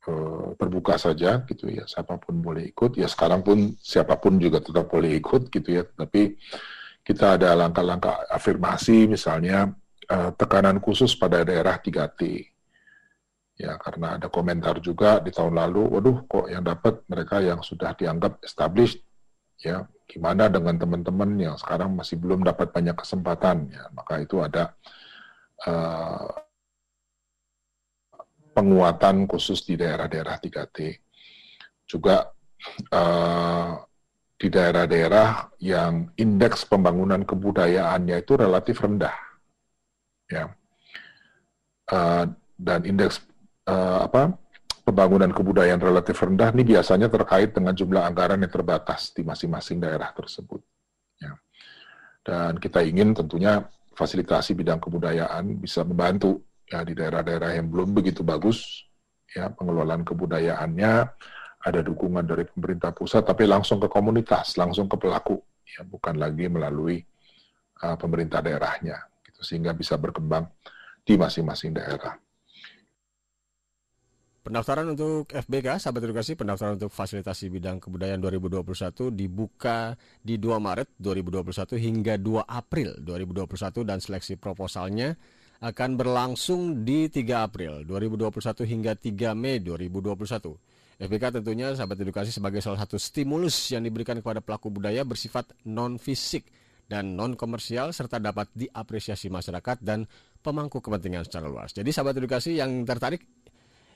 uh, 0.08 0.56
terbuka 0.56 0.96
saja 0.96 1.44
gitu 1.44 1.68
ya. 1.68 1.84
Siapa 1.84 2.16
pun 2.16 2.40
boleh 2.40 2.72
ikut. 2.72 2.96
Ya 2.96 3.06
sekarang 3.06 3.44
pun 3.44 3.76
siapa 3.78 4.16
pun 4.16 4.40
juga 4.40 4.64
tetap 4.64 4.88
boleh 4.88 5.20
ikut 5.20 5.52
gitu 5.52 5.68
ya. 5.68 5.84
Tapi 5.84 6.40
kita 7.04 7.36
ada 7.36 7.52
langkah-langkah 7.52 8.24
afirmasi 8.32 9.04
misalnya 9.04 9.68
uh, 10.08 10.32
tekanan 10.32 10.80
khusus 10.80 11.12
pada 11.16 11.44
daerah 11.44 11.76
3T 11.76 12.48
ya 13.58 13.74
karena 13.82 14.14
ada 14.16 14.30
komentar 14.30 14.78
juga 14.78 15.18
di 15.18 15.34
tahun 15.34 15.58
lalu, 15.58 15.82
waduh 15.98 16.18
kok 16.30 16.46
yang 16.46 16.62
dapat 16.62 17.02
mereka 17.10 17.42
yang 17.42 17.58
sudah 17.58 17.90
dianggap 17.98 18.38
established, 18.46 19.02
ya 19.58 19.82
gimana 20.06 20.46
dengan 20.46 20.78
teman-teman 20.78 21.34
yang 21.36 21.56
sekarang 21.58 21.98
masih 21.98 22.22
belum 22.22 22.46
dapat 22.46 22.70
banyak 22.70 22.94
kesempatan, 22.94 23.66
ya 23.66 23.90
maka 23.90 24.22
itu 24.22 24.38
ada 24.38 24.78
uh, 25.66 26.30
penguatan 28.58 29.30
khusus 29.30 29.62
di 29.62 29.78
daerah-daerah 29.78 30.42
3T. 30.42 30.98
Juga 31.86 32.26
uh, 32.90 33.72
di 34.34 34.48
daerah-daerah 34.50 35.54
yang 35.62 36.10
indeks 36.18 36.66
pembangunan 36.66 37.22
kebudayaannya 37.22 38.18
itu 38.18 38.34
relatif 38.34 38.82
rendah, 38.82 39.14
ya. 40.26 40.50
Uh, 41.88 42.26
dan 42.58 42.84
indeks 42.84 43.22
uh, 43.70 44.04
apa 44.04 44.34
pembangunan 44.82 45.30
kebudayaan 45.30 45.80
relatif 45.80 46.18
rendah 46.18 46.50
ini 46.52 46.64
biasanya 46.64 47.12
terkait 47.12 47.54
dengan 47.54 47.72
jumlah 47.76 48.02
anggaran 48.02 48.40
yang 48.40 48.52
terbatas 48.52 49.12
di 49.12 49.20
masing-masing 49.20 49.78
daerah 49.78 50.10
tersebut. 50.16 50.64
Ya. 51.20 51.32
Dan 52.24 52.56
kita 52.56 52.80
ingin 52.84 53.12
tentunya 53.12 53.68
fasilitasi 53.92 54.56
bidang 54.56 54.80
kebudayaan 54.80 55.60
bisa 55.60 55.84
membantu 55.84 56.47
ya 56.68 56.84
di 56.84 56.92
daerah-daerah 56.92 57.56
yang 57.56 57.72
belum 57.72 57.96
begitu 57.96 58.20
bagus 58.20 58.84
ya 59.28 59.48
pengelolaan 59.52 60.04
kebudayaannya 60.04 60.92
ada 61.58 61.80
dukungan 61.82 62.24
dari 62.24 62.44
pemerintah 62.48 62.92
pusat 62.92 63.24
tapi 63.24 63.48
langsung 63.48 63.80
ke 63.80 63.88
komunitas 63.90 64.56
langsung 64.60 64.86
ke 64.86 64.96
pelaku 65.00 65.40
ya 65.64 65.84
bukan 65.84 66.16
lagi 66.16 66.46
melalui 66.48 67.00
uh, 67.84 67.96
pemerintah 67.96 68.44
daerahnya 68.44 68.96
gitu 69.24 69.40
sehingga 69.44 69.72
bisa 69.76 69.96
berkembang 70.00 70.48
di 71.04 71.16
masing-masing 71.16 71.72
daerah. 71.72 72.20
Pendaftaran 74.48 74.96
untuk 74.96 75.28
FBK, 75.28 75.76
sahabat 75.76 76.08
edukasi, 76.08 76.32
pendaftaran 76.32 76.80
untuk 76.80 76.88
fasilitasi 76.88 77.52
bidang 77.52 77.84
kebudayaan 77.84 78.16
2021 78.16 79.12
dibuka 79.12 79.92
di 80.24 80.40
2 80.40 80.56
Maret 80.56 80.96
2021 80.96 81.76
hingga 81.76 82.16
2 82.16 82.48
April 82.48 82.96
2021 83.04 83.84
dan 83.84 84.00
seleksi 84.00 84.40
proposalnya 84.40 85.20
akan 85.58 85.98
berlangsung 85.98 86.86
di 86.86 87.10
3 87.10 87.46
April 87.50 87.82
2021 87.82 88.62
hingga 88.62 88.92
3 88.94 89.34
Mei 89.34 89.58
2021. 89.58 90.54
FBK 90.98 91.24
tentunya 91.42 91.74
sahabat 91.74 91.98
edukasi 92.02 92.30
sebagai 92.34 92.58
salah 92.62 92.82
satu 92.82 92.98
stimulus 92.98 93.70
yang 93.70 93.86
diberikan 93.86 94.18
kepada 94.18 94.42
pelaku 94.42 94.70
budaya 94.70 95.02
bersifat 95.06 95.46
non-fisik 95.66 96.46
dan 96.90 97.14
non-komersial 97.14 97.94
serta 97.94 98.18
dapat 98.18 98.50
diapresiasi 98.54 99.30
masyarakat 99.30 99.78
dan 99.82 100.06
pemangku 100.42 100.82
kepentingan 100.82 101.26
secara 101.26 101.46
luas. 101.46 101.74
Jadi 101.74 101.90
sahabat 101.90 102.18
edukasi 102.18 102.58
yang 102.58 102.82
tertarik 102.82 103.22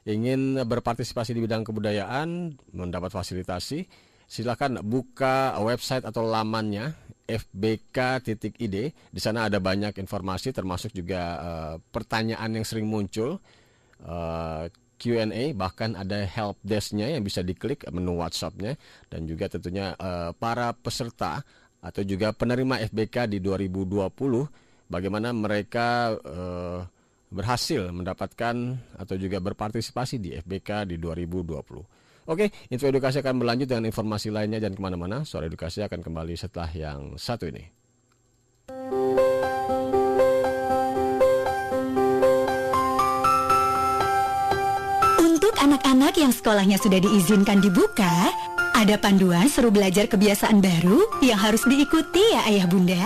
ingin 0.03 0.63
berpartisipasi 0.67 1.35
di 1.35 1.47
bidang 1.47 1.63
kebudayaan, 1.63 2.59
mendapat 2.75 3.11
fasilitasi, 3.15 3.87
silakan 4.27 4.83
buka 4.83 5.59
website 5.63 6.03
atau 6.03 6.27
lamannya 6.27 6.95
fbk.id. 7.39 8.77
Di 8.93 9.21
sana 9.21 9.49
ada 9.49 9.63
banyak 9.63 9.97
informasi 9.97 10.53
termasuk 10.53 10.93
juga 10.93 11.23
uh, 11.41 11.75
pertanyaan 11.93 12.61
yang 12.61 12.67
sering 12.67 12.85
muncul. 12.89 13.41
Uh, 14.03 14.69
Q&A 15.03 15.51
bahkan 15.59 15.99
ada 15.99 16.23
help 16.23 16.63
desk-nya 16.63 17.11
yang 17.11 17.27
bisa 17.27 17.43
diklik 17.43 17.83
menu 17.91 18.23
WhatsApp-nya 18.23 18.79
dan 19.11 19.27
juga 19.27 19.51
tentunya 19.51 19.99
uh, 19.99 20.31
para 20.31 20.71
peserta 20.79 21.43
atau 21.83 22.07
juga 22.07 22.31
penerima 22.31 22.79
FBK 22.87 23.27
di 23.27 23.43
2020 23.43 24.15
bagaimana 24.87 25.35
mereka 25.35 26.15
uh, 26.15 26.87
berhasil 27.33 27.91
mendapatkan 27.91 28.55
atau 28.95 29.17
juga 29.19 29.43
berpartisipasi 29.43 30.23
di 30.23 30.39
FBK 30.39 30.95
di 30.95 31.03
2020. 31.03 32.02
Oke, 32.23 32.55
info 32.71 32.87
edukasi 32.87 33.19
akan 33.19 33.43
berlanjut 33.43 33.67
dengan 33.67 33.91
informasi 33.91 34.31
lainnya 34.31 34.63
dan 34.63 34.79
ke 34.79 34.81
mana-mana. 34.83 35.27
Suara 35.27 35.51
edukasi 35.51 35.83
akan 35.83 36.07
kembali 36.07 36.39
setelah 36.39 36.71
yang 36.71 37.19
satu 37.19 37.51
ini. 37.51 37.67
Untuk 45.19 45.55
anak-anak 45.59 46.15
yang 46.15 46.31
sekolahnya 46.31 46.79
sudah 46.79 47.03
diizinkan 47.03 47.59
dibuka, 47.59 48.31
ada 48.79 48.95
panduan 49.03 49.51
seru 49.51 49.75
belajar 49.75 50.07
kebiasaan 50.07 50.63
baru 50.63 51.03
yang 51.27 51.43
harus 51.43 51.67
diikuti 51.67 52.23
ya 52.31 52.47
ayah 52.47 52.71
bunda, 52.71 53.03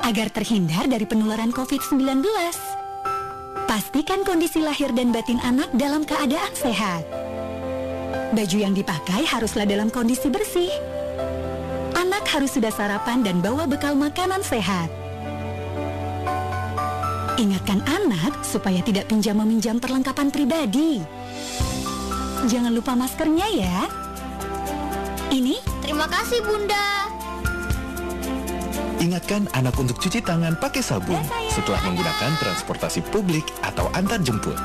agar 0.00 0.32
terhindar 0.32 0.88
dari 0.88 1.04
penularan 1.04 1.52
COVID-19. 1.52 2.24
Pastikan 3.68 4.24
kondisi 4.24 4.64
lahir 4.64 4.96
dan 4.96 5.12
batin 5.12 5.44
anak 5.44 5.68
dalam 5.76 6.08
keadaan 6.08 6.56
sehat. 6.56 7.25
Baju 8.34 8.58
yang 8.58 8.74
dipakai 8.74 9.22
haruslah 9.22 9.62
dalam 9.68 9.86
kondisi 9.86 10.26
bersih. 10.26 10.72
Anak 11.94 12.26
harus 12.26 12.58
sudah 12.58 12.74
sarapan 12.74 13.22
dan 13.22 13.38
bawa 13.38 13.70
bekal 13.70 13.94
makanan 13.94 14.42
sehat. 14.42 14.90
Ingatkan 17.36 17.84
anak 17.84 18.32
supaya 18.42 18.80
tidak 18.80 19.12
pinjam-meminjam 19.12 19.76
perlengkapan 19.76 20.32
pribadi. 20.32 21.04
Jangan 22.48 22.72
lupa 22.72 22.96
maskernya 22.96 23.46
ya. 23.52 23.78
Ini? 25.30 25.60
Terima 25.84 26.08
kasih, 26.08 26.40
Bunda. 26.42 27.12
Ingatkan 28.96 29.46
anak 29.52 29.76
untuk 29.76 30.00
cuci 30.00 30.24
tangan 30.24 30.56
pakai 30.56 30.80
sabun 30.80 31.20
setelah 31.52 31.78
menggunakan 31.84 32.32
transportasi 32.40 33.04
publik 33.12 33.44
atau 33.62 33.86
antar 33.92 34.18
jemput. 34.24 34.56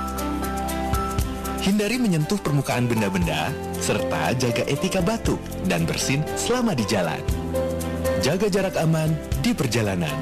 Hindari 1.62 2.02
menyentuh 2.02 2.42
permukaan 2.42 2.90
benda-benda, 2.90 3.54
serta 3.78 4.34
jaga 4.34 4.66
etika 4.66 4.98
batuk 4.98 5.38
dan 5.70 5.86
bersin 5.86 6.26
selama 6.34 6.74
di 6.74 6.82
jalan. 6.90 7.22
Jaga 8.26 8.50
jarak 8.50 8.74
aman 8.82 9.14
di 9.46 9.54
perjalanan. 9.54 10.18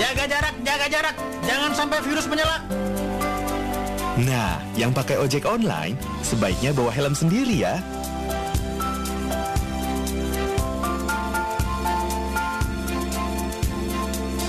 Jaga 0.00 0.24
jarak, 0.24 0.54
jaga 0.64 0.86
jarak, 0.88 1.16
jangan 1.44 1.70
sampai 1.76 1.98
virus 2.08 2.24
menyala. 2.24 2.64
Nah, 4.24 4.56
yang 4.80 4.96
pakai 4.96 5.20
ojek 5.20 5.44
online, 5.44 6.00
sebaiknya 6.24 6.72
bawa 6.72 6.88
helm 6.88 7.12
sendiri 7.12 7.68
ya. 7.68 7.76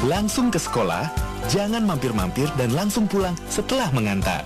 Langsung 0.07 0.47
ke 0.53 0.61
sekolah, 0.61 1.24
jangan 1.49 1.85
mampir-mampir 1.85 2.49
dan 2.57 2.73
langsung 2.73 3.05
pulang 3.05 3.37
setelah 3.49 3.89
mengantar. 3.93 4.41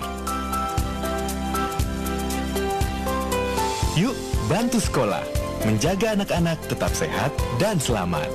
Yuk, 3.96 4.16
bantu 4.48 4.80
sekolah, 4.80 5.24
menjaga 5.68 6.16
anak-anak 6.16 6.56
tetap 6.72 6.92
sehat 6.96 7.32
dan 7.60 7.76
selamat. 7.80 8.32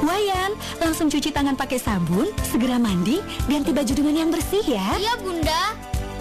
Wayan, 0.00 0.56
langsung 0.80 1.12
cuci 1.12 1.34
tangan 1.34 1.58
pakai 1.58 1.76
sabun, 1.76 2.30
segera 2.46 2.80
mandi, 2.80 3.20
ganti 3.50 3.74
baju 3.74 3.92
dengan 3.92 4.14
yang 4.16 4.30
bersih 4.32 4.64
ya. 4.64 4.86
Iya, 4.96 5.14
Bunda. 5.20 5.76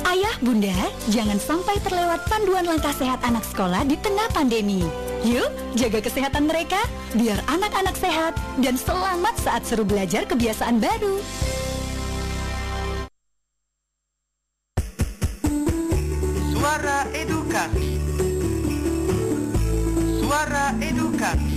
Ayah, 0.05 0.35
Bunda, 0.43 0.75
jangan 1.09 1.41
sampai 1.41 1.81
terlewat 1.81 2.21
panduan 2.29 2.65
langkah 2.67 2.93
sehat 2.93 3.23
anak 3.25 3.41
sekolah 3.41 3.87
di 3.87 3.97
tengah 3.97 4.29
pandemi. 4.35 4.85
Yuk, 5.25 5.49
jaga 5.73 5.97
kesehatan 6.03 6.45
mereka 6.45 6.77
biar 7.15 7.39
anak-anak 7.47 7.95
sehat 7.95 8.35
dan 8.59 8.75
selamat 8.75 9.35
saat 9.39 9.63
seru 9.63 9.87
belajar 9.87 10.27
kebiasaan 10.27 10.83
baru. 10.83 11.15
Suara 16.51 17.07
Edukasi 17.15 17.91
Suara 20.19 20.65
Edukasi 20.83 21.55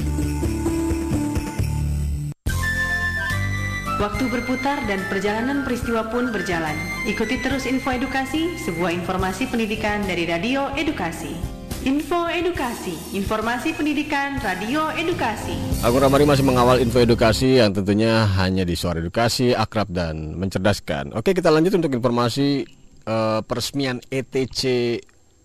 Waktu 3.98 4.30
berputar 4.30 4.78
dan 4.86 5.02
perjalanan 5.10 5.66
peristiwa 5.66 6.06
pun 6.06 6.30
berjalan. 6.30 6.78
Ikuti 7.02 7.42
terus 7.42 7.66
info 7.66 7.90
edukasi, 7.90 8.54
sebuah 8.62 8.94
informasi 8.94 9.50
pendidikan 9.50 10.06
dari 10.06 10.22
Radio 10.22 10.70
Edukasi. 10.78 11.57
Info 11.86 12.26
Edukasi, 12.26 12.98
informasi 13.14 13.70
pendidikan 13.70 14.42
Radio 14.42 14.90
Edukasi. 14.98 15.54
Aku 15.86 16.02
Ramari 16.02 16.26
masih 16.26 16.42
mengawal 16.42 16.82
info 16.82 16.98
edukasi 16.98 17.62
yang 17.62 17.70
tentunya 17.70 18.26
hanya 18.34 18.66
di 18.66 18.74
suara 18.74 18.98
edukasi, 18.98 19.54
akrab 19.54 19.86
dan 19.86 20.34
mencerdaskan. 20.34 21.14
Oke 21.14 21.38
kita 21.38 21.54
lanjut 21.54 21.78
untuk 21.78 21.94
informasi 21.94 22.66
eh, 23.06 23.40
peresmian 23.46 24.02
ETC 24.10 24.62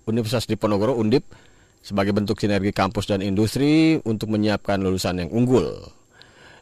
Universitas 0.10 0.50
Diponegoro 0.50 0.98
Undip 0.98 1.30
sebagai 1.86 2.18
bentuk 2.18 2.42
sinergi 2.42 2.74
kampus 2.74 3.14
dan 3.14 3.22
industri 3.22 4.02
untuk 4.02 4.34
menyiapkan 4.34 4.82
lulusan 4.82 5.22
yang 5.22 5.30
unggul. 5.30 5.86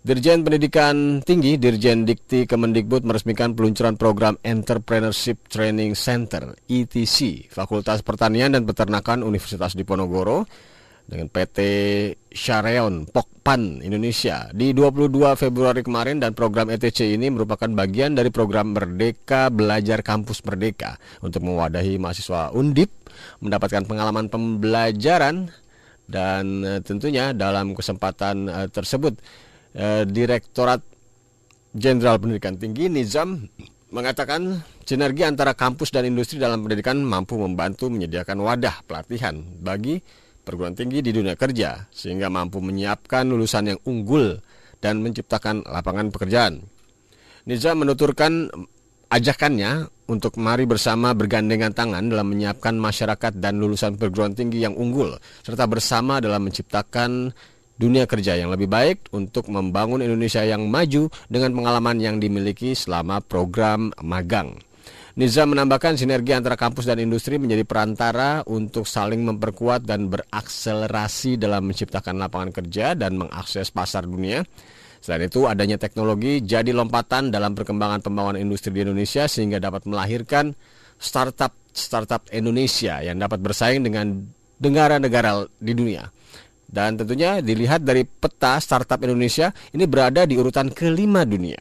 Dirjen 0.02 0.42
Pendidikan 0.42 1.22
Tinggi 1.22 1.62
Dirjen 1.62 2.10
Dikti 2.10 2.50
Kemendikbud 2.50 3.06
meresmikan 3.06 3.54
peluncuran 3.54 4.02
program 4.02 4.34
Entrepreneurship 4.42 5.46
Training 5.46 5.94
Center 5.94 6.58
ETC 6.66 7.46
Fakultas 7.54 8.02
Pertanian 8.02 8.50
dan 8.50 8.66
Peternakan 8.66 9.22
Universitas 9.22 9.78
Diponegoro 9.78 10.50
dengan 11.06 11.30
PT 11.30 11.60
Shareon 12.34 13.14
Pokpan 13.14 13.86
Indonesia. 13.86 14.50
Di 14.50 14.74
22 14.74 15.38
Februari 15.38 15.86
kemarin 15.86 16.18
dan 16.18 16.34
program 16.34 16.74
ETC 16.74 17.14
ini 17.14 17.30
merupakan 17.30 17.70
bagian 17.70 18.18
dari 18.18 18.34
program 18.34 18.74
Merdeka 18.74 19.54
Belajar 19.54 20.02
Kampus 20.02 20.42
Merdeka. 20.42 20.98
Untuk 21.22 21.46
mewadahi 21.46 22.02
mahasiswa 22.02 22.50
Undip 22.58 22.90
mendapatkan 23.38 23.86
pengalaman 23.86 24.34
pembelajaran 24.34 25.54
dan 26.10 26.66
eh, 26.66 26.82
tentunya 26.82 27.38
dalam 27.38 27.78
kesempatan 27.78 28.50
eh, 28.50 28.68
tersebut 28.74 29.14
eh, 29.76 30.04
Direktorat 30.08 30.82
Jenderal 31.72 32.20
Pendidikan 32.20 32.60
Tinggi 32.60 32.92
Nizam 32.92 33.48
mengatakan 33.92 34.64
sinergi 34.88 35.24
antara 35.28 35.52
kampus 35.52 35.92
dan 35.92 36.08
industri 36.08 36.40
dalam 36.40 36.64
pendidikan 36.64 37.00
mampu 37.04 37.36
membantu 37.36 37.92
menyediakan 37.92 38.40
wadah 38.40 38.84
pelatihan 38.88 39.40
bagi 39.60 40.00
perguruan 40.42 40.76
tinggi 40.76 41.04
di 41.04 41.12
dunia 41.12 41.36
kerja 41.36 41.88
sehingga 41.92 42.32
mampu 42.32 42.64
menyiapkan 42.64 43.28
lulusan 43.28 43.76
yang 43.76 43.80
unggul 43.88 44.40
dan 44.82 45.04
menciptakan 45.04 45.64
lapangan 45.68 46.10
pekerjaan. 46.10 46.66
Nizam 47.46 47.84
menuturkan 47.84 48.50
ajakannya 49.12 49.92
untuk 50.08 50.40
mari 50.40 50.64
bersama 50.64 51.12
bergandengan 51.12 51.76
tangan 51.76 52.08
dalam 52.08 52.32
menyiapkan 52.32 52.76
masyarakat 52.80 53.40
dan 53.40 53.60
lulusan 53.60 54.00
perguruan 54.00 54.32
tinggi 54.36 54.64
yang 54.64 54.76
unggul 54.76 55.20
serta 55.44 55.68
bersama 55.68 56.24
dalam 56.24 56.48
menciptakan 56.48 57.36
dunia 57.82 58.06
kerja 58.06 58.38
yang 58.38 58.54
lebih 58.54 58.70
baik 58.70 59.10
untuk 59.10 59.50
membangun 59.50 60.06
Indonesia 60.06 60.46
yang 60.46 60.70
maju 60.70 61.10
dengan 61.26 61.58
pengalaman 61.58 61.98
yang 61.98 62.22
dimiliki 62.22 62.78
selama 62.78 63.26
program 63.26 63.90
magang. 64.06 64.62
Nizam 65.12 65.52
menambahkan 65.52 66.00
sinergi 66.00 66.32
antara 66.32 66.56
kampus 66.56 66.88
dan 66.88 67.02
industri 67.02 67.36
menjadi 67.36 67.68
perantara 67.68 68.48
untuk 68.48 68.88
saling 68.88 69.28
memperkuat 69.28 69.84
dan 69.84 70.08
berakselerasi 70.08 71.36
dalam 71.36 71.68
menciptakan 71.68 72.16
lapangan 72.16 72.56
kerja 72.56 72.96
dan 72.96 73.20
mengakses 73.20 73.74
pasar 73.76 74.08
dunia. 74.08 74.48
Selain 75.04 75.28
itu, 75.28 75.50
adanya 75.50 75.76
teknologi 75.76 76.40
jadi 76.40 76.72
lompatan 76.72 77.28
dalam 77.28 77.58
perkembangan 77.58 78.00
pembangunan 78.00 78.40
industri 78.40 78.72
di 78.72 78.88
Indonesia 78.88 79.28
sehingga 79.28 79.60
dapat 79.60 79.84
melahirkan 79.84 80.56
startup 80.96 81.58
startup 81.76 82.30
Indonesia 82.32 83.04
yang 83.04 83.20
dapat 83.20 83.44
bersaing 83.44 83.84
dengan 83.84 84.16
negara-negara 84.62 85.50
di 85.60 85.74
dunia. 85.76 86.08
Dan 86.72 86.96
tentunya 86.96 87.44
dilihat 87.44 87.84
dari 87.84 88.08
peta 88.08 88.56
startup 88.64 89.04
Indonesia 89.04 89.52
ini 89.76 89.84
berada 89.84 90.24
di 90.24 90.40
urutan 90.40 90.72
kelima 90.72 91.28
dunia. 91.28 91.60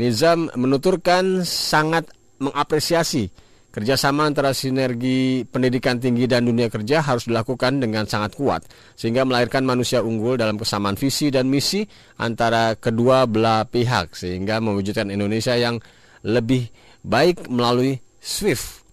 Nizam 0.00 0.48
menuturkan 0.56 1.44
sangat 1.44 2.08
mengapresiasi 2.40 3.28
kerjasama 3.74 4.30
antara 4.30 4.54
sinergi 4.54 5.44
pendidikan 5.50 5.98
tinggi 5.98 6.30
dan 6.30 6.46
dunia 6.46 6.70
kerja 6.70 7.02
harus 7.02 7.26
dilakukan 7.26 7.82
dengan 7.82 8.06
sangat 8.06 8.38
kuat 8.38 8.62
sehingga 8.94 9.26
melahirkan 9.26 9.66
manusia 9.66 9.98
unggul 9.98 10.38
dalam 10.38 10.54
kesamaan 10.54 10.94
visi 10.94 11.34
dan 11.34 11.50
misi 11.50 11.82
antara 12.22 12.78
kedua 12.78 13.26
belah 13.26 13.66
pihak 13.66 14.14
sehingga 14.14 14.62
mewujudkan 14.62 15.10
Indonesia 15.10 15.58
yang 15.58 15.82
lebih 16.22 16.70
baik 17.02 17.50
melalui 17.50 17.98
SWIFT. 18.22 18.86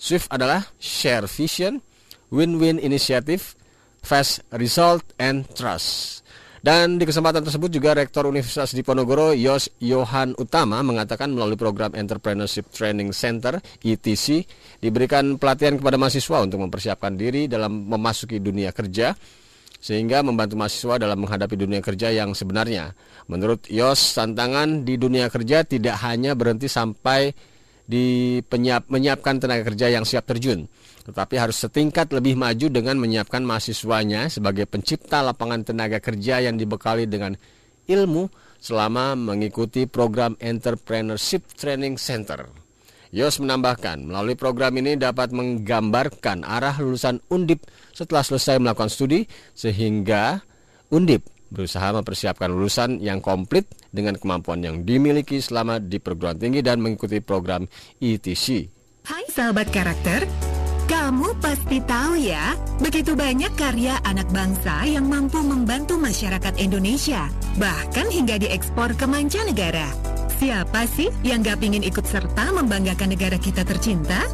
SWIFT 0.00 0.28
adalah 0.32 0.66
Share 0.80 1.28
Vision, 1.28 1.84
Win-Win 2.32 2.80
Initiative, 2.82 3.54
Fast 4.04 4.44
Result 4.54 5.16
and 5.16 5.48
Trust. 5.56 6.20
Dan 6.64 6.96
di 6.96 7.04
kesempatan 7.04 7.44
tersebut 7.44 7.68
juga 7.68 7.92
Rektor 7.92 8.24
Universitas 8.24 8.72
Diponegoro 8.72 9.36
Yos 9.36 9.68
Yohan 9.84 10.32
Utama 10.40 10.80
mengatakan 10.80 11.28
melalui 11.28 11.60
program 11.60 11.92
Entrepreneurship 11.92 12.72
Training 12.72 13.12
Center 13.12 13.60
ETC 13.84 14.48
diberikan 14.80 15.36
pelatihan 15.36 15.76
kepada 15.76 16.00
mahasiswa 16.00 16.40
untuk 16.40 16.64
mempersiapkan 16.64 17.20
diri 17.20 17.52
dalam 17.52 17.84
memasuki 17.84 18.40
dunia 18.40 18.72
kerja 18.72 19.12
sehingga 19.76 20.24
membantu 20.24 20.56
mahasiswa 20.56 20.96
dalam 20.96 21.20
menghadapi 21.20 21.52
dunia 21.52 21.84
kerja 21.84 22.08
yang 22.08 22.32
sebenarnya. 22.32 22.96
Menurut 23.28 23.68
Yos, 23.68 24.16
tantangan 24.16 24.88
di 24.88 24.96
dunia 24.96 25.28
kerja 25.28 25.68
tidak 25.68 26.00
hanya 26.00 26.32
berhenti 26.32 26.72
sampai 26.72 27.36
di 27.84 28.40
penyiap, 28.40 28.88
menyiapkan 28.88 29.36
tenaga 29.36 29.68
kerja 29.68 29.92
yang 29.92 30.08
siap 30.08 30.24
terjun, 30.24 30.64
tetapi 31.04 31.36
harus 31.36 31.60
setingkat 31.60 32.10
lebih 32.16 32.34
maju 32.34 32.66
dengan 32.72 32.96
menyiapkan 32.96 33.44
mahasiswanya 33.44 34.32
sebagai 34.32 34.64
pencipta 34.64 35.20
lapangan 35.20 35.62
tenaga 35.62 36.00
kerja 36.00 36.40
yang 36.40 36.56
dibekali 36.56 37.04
dengan 37.04 37.36
ilmu 37.84 38.32
selama 38.56 39.12
mengikuti 39.12 39.84
program 39.84 40.40
Entrepreneurship 40.40 41.44
Training 41.52 42.00
Center. 42.00 42.48
Yos 43.14 43.38
menambahkan, 43.38 44.10
melalui 44.10 44.34
program 44.34 44.74
ini 44.74 44.98
dapat 44.98 45.30
menggambarkan 45.30 46.42
arah 46.42 46.74
lulusan 46.82 47.22
Undip 47.30 47.62
setelah 47.94 48.26
selesai 48.26 48.58
melakukan 48.58 48.90
studi, 48.90 49.22
sehingga 49.54 50.42
Undip 50.90 51.30
berusaha 51.46 51.94
mempersiapkan 51.94 52.50
lulusan 52.50 52.98
yang 52.98 53.22
komplit 53.22 53.70
dengan 53.94 54.18
kemampuan 54.18 54.58
yang 54.66 54.82
dimiliki 54.82 55.38
selama 55.38 55.78
di 55.78 56.02
perguruan 56.02 56.42
tinggi 56.42 56.58
dan 56.66 56.82
mengikuti 56.82 57.22
program 57.22 57.70
ETC. 58.02 58.66
Hai 59.06 59.24
sahabat 59.30 59.70
karakter, 59.70 60.26
kamu 60.84 61.36
pasti 61.40 61.80
tahu 61.80 62.20
ya, 62.20 62.52
begitu 62.80 63.16
banyak 63.16 63.52
karya 63.56 63.96
anak 64.04 64.28
bangsa 64.30 64.84
yang 64.84 65.08
mampu 65.08 65.40
membantu 65.40 65.96
masyarakat 65.96 66.60
Indonesia, 66.60 67.28
bahkan 67.56 68.08
hingga 68.12 68.36
diekspor 68.36 68.92
ke 68.96 69.08
mancanegara. 69.08 69.88
Siapa 70.36 70.84
sih 70.90 71.08
yang 71.24 71.40
gak 71.40 71.64
pingin 71.64 71.80
ikut 71.86 72.04
serta 72.04 72.52
membanggakan 72.52 73.16
negara 73.16 73.40
kita 73.40 73.64
tercinta? 73.64 74.28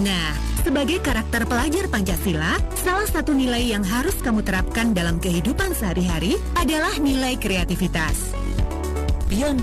Nah, 0.00 0.32
sebagai 0.64 1.00
karakter 1.00 1.48
pelajar 1.48 1.88
Pancasila, 1.88 2.56
salah 2.76 3.08
satu 3.08 3.32
nilai 3.36 3.72
yang 3.72 3.84
harus 3.84 4.16
kamu 4.20 4.44
terapkan 4.44 4.92
dalam 4.96 5.20
kehidupan 5.20 5.72
sehari-hari 5.76 6.40
adalah 6.56 6.92
nilai 7.00 7.36
kreativitas. 7.36 8.32
Pian, 9.26 9.58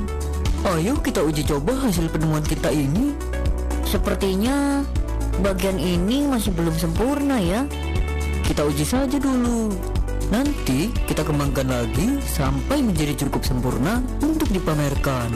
ayo 0.77 0.99
kita 0.99 1.23
uji 1.23 1.45
coba 1.47 1.73
hasil 1.89 2.09
penemuan 2.09 2.43
kita 2.43 2.69
ini. 2.69 3.15
Sepertinya 3.87 4.81
bagian 5.41 5.81
ini 5.81 6.29
masih 6.29 6.53
belum 6.53 6.75
sempurna 6.77 7.41
ya. 7.41 7.65
Kita 8.43 8.67
uji 8.67 8.85
saja 8.85 9.17
dulu. 9.17 9.71
Nanti 10.29 10.91
kita 11.07 11.25
kembangkan 11.25 11.67
lagi 11.69 12.21
sampai 12.25 12.83
menjadi 12.85 13.25
cukup 13.25 13.41
sempurna 13.41 14.03
untuk 14.21 14.49
dipamerkan. 14.51 15.29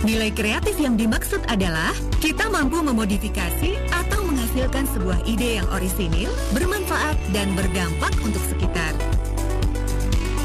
Nilai 0.00 0.32
kreatif 0.32 0.80
yang 0.80 0.96
dimaksud 0.96 1.44
adalah 1.52 1.92
kita 2.24 2.48
mampu 2.48 2.80
memodifikasi 2.80 3.76
atau 3.92 4.24
menghasilkan 4.24 4.88
sebuah 4.96 5.28
ide 5.28 5.60
yang 5.60 5.68
orisinil, 5.76 6.32
bermanfaat, 6.56 7.20
dan 7.36 7.52
berdampak 7.52 8.12
untuk 8.24 8.40
sekitar. 8.48 8.96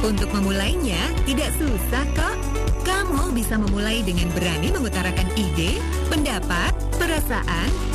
Untuk 0.03 0.27
memulainya, 0.35 0.99
tidak 1.23 1.55
susah 1.55 2.03
kok. 2.19 2.35
Kamu 2.83 3.31
bisa 3.31 3.55
memulai 3.55 4.03
dengan 4.03 4.27
berani 4.35 4.75
mengutarakan 4.75 5.25
ide, 5.39 5.79
pendapat, 6.11 6.75
perasaan, 6.99 7.94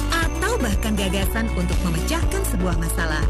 atau 0.50 0.66
bahkan 0.66 0.98
gagasan 0.98 1.46
untuk 1.54 1.78
memecahkan 1.86 2.42
sebuah 2.50 2.74
masalah. 2.82 3.22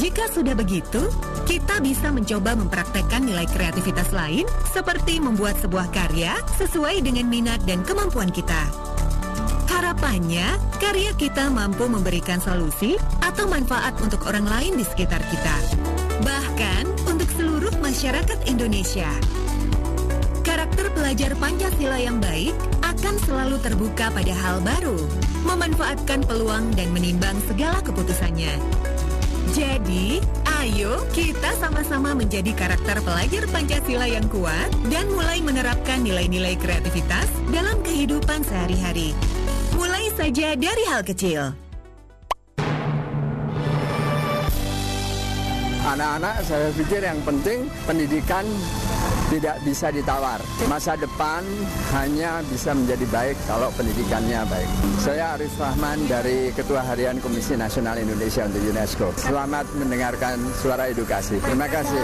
Jika 0.00 0.32
sudah 0.32 0.56
begitu, 0.56 1.12
kita 1.44 1.76
bisa 1.84 2.08
mencoba 2.08 2.56
mempraktekkan 2.56 3.20
nilai 3.20 3.44
kreativitas 3.44 4.08
lain 4.08 4.48
seperti 4.72 5.20
membuat 5.20 5.60
sebuah 5.60 5.92
karya 5.92 6.40
sesuai 6.56 7.04
dengan 7.04 7.28
minat 7.28 7.60
dan 7.68 7.84
kemampuan 7.84 8.32
kita. 8.32 8.64
Harapannya, 9.68 10.56
karya 10.80 11.12
kita 11.20 11.52
mampu 11.52 11.84
memberikan 11.84 12.40
solusi 12.40 12.96
atau 13.20 13.44
manfaat 13.44 13.92
untuk 14.00 14.24
orang 14.24 14.48
lain 14.48 14.80
di 14.80 14.88
sekitar 14.88 15.20
kita. 15.28 15.56
Bahkan 16.24 17.12
untuk 17.12 17.28
seluruh 17.36 17.76
masyarakat 17.84 18.40
Indonesia. 18.48 19.12
Karakter 20.40 20.88
pelajar 20.96 21.36
Pancasila 21.36 22.00
yang 22.00 22.24
baik 22.24 22.79
akan 23.00 23.16
selalu 23.24 23.56
terbuka 23.64 24.12
pada 24.12 24.34
hal 24.36 24.60
baru, 24.60 25.00
memanfaatkan 25.48 26.20
peluang 26.28 26.68
dan 26.76 26.92
menimbang 26.92 27.32
segala 27.48 27.80
keputusannya. 27.80 28.52
Jadi, 29.56 30.20
Ayo 30.60 31.00
kita 31.16 31.56
sama-sama 31.56 32.12
menjadi 32.12 32.52
karakter 32.52 33.00
pelajar 33.00 33.48
Pancasila 33.48 34.04
yang 34.04 34.28
kuat 34.28 34.68
dan 34.92 35.08
mulai 35.08 35.40
menerapkan 35.40 36.04
nilai-nilai 36.04 36.52
kreativitas 36.60 37.32
dalam 37.48 37.80
kehidupan 37.80 38.44
sehari-hari. 38.44 39.16
Mulai 39.72 40.12
saja 40.20 40.52
dari 40.52 40.84
hal 40.84 41.00
kecil. 41.00 41.56
Anak-anak 45.88 46.44
saya 46.44 46.68
pikir 46.76 47.00
yang 47.00 47.16
penting 47.24 47.64
pendidikan 47.88 48.44
tidak 49.30 49.62
bisa 49.62 49.94
ditawar. 49.94 50.42
Masa 50.66 50.98
depan 50.98 51.46
hanya 51.94 52.42
bisa 52.50 52.74
menjadi 52.74 53.06
baik 53.14 53.36
kalau 53.46 53.70
pendidikannya 53.78 54.42
baik. 54.50 54.70
Saya 54.98 55.38
Arif 55.38 55.54
Rahman 55.54 56.10
dari 56.10 56.50
Ketua 56.50 56.82
Harian 56.82 57.22
Komisi 57.22 57.54
Nasional 57.54 58.02
Indonesia 58.02 58.42
untuk 58.44 58.60
UNESCO. 58.66 59.14
Selamat 59.14 59.70
mendengarkan 59.78 60.42
suara 60.58 60.90
edukasi. 60.90 61.38
Terima 61.38 61.70
kasih. 61.70 62.02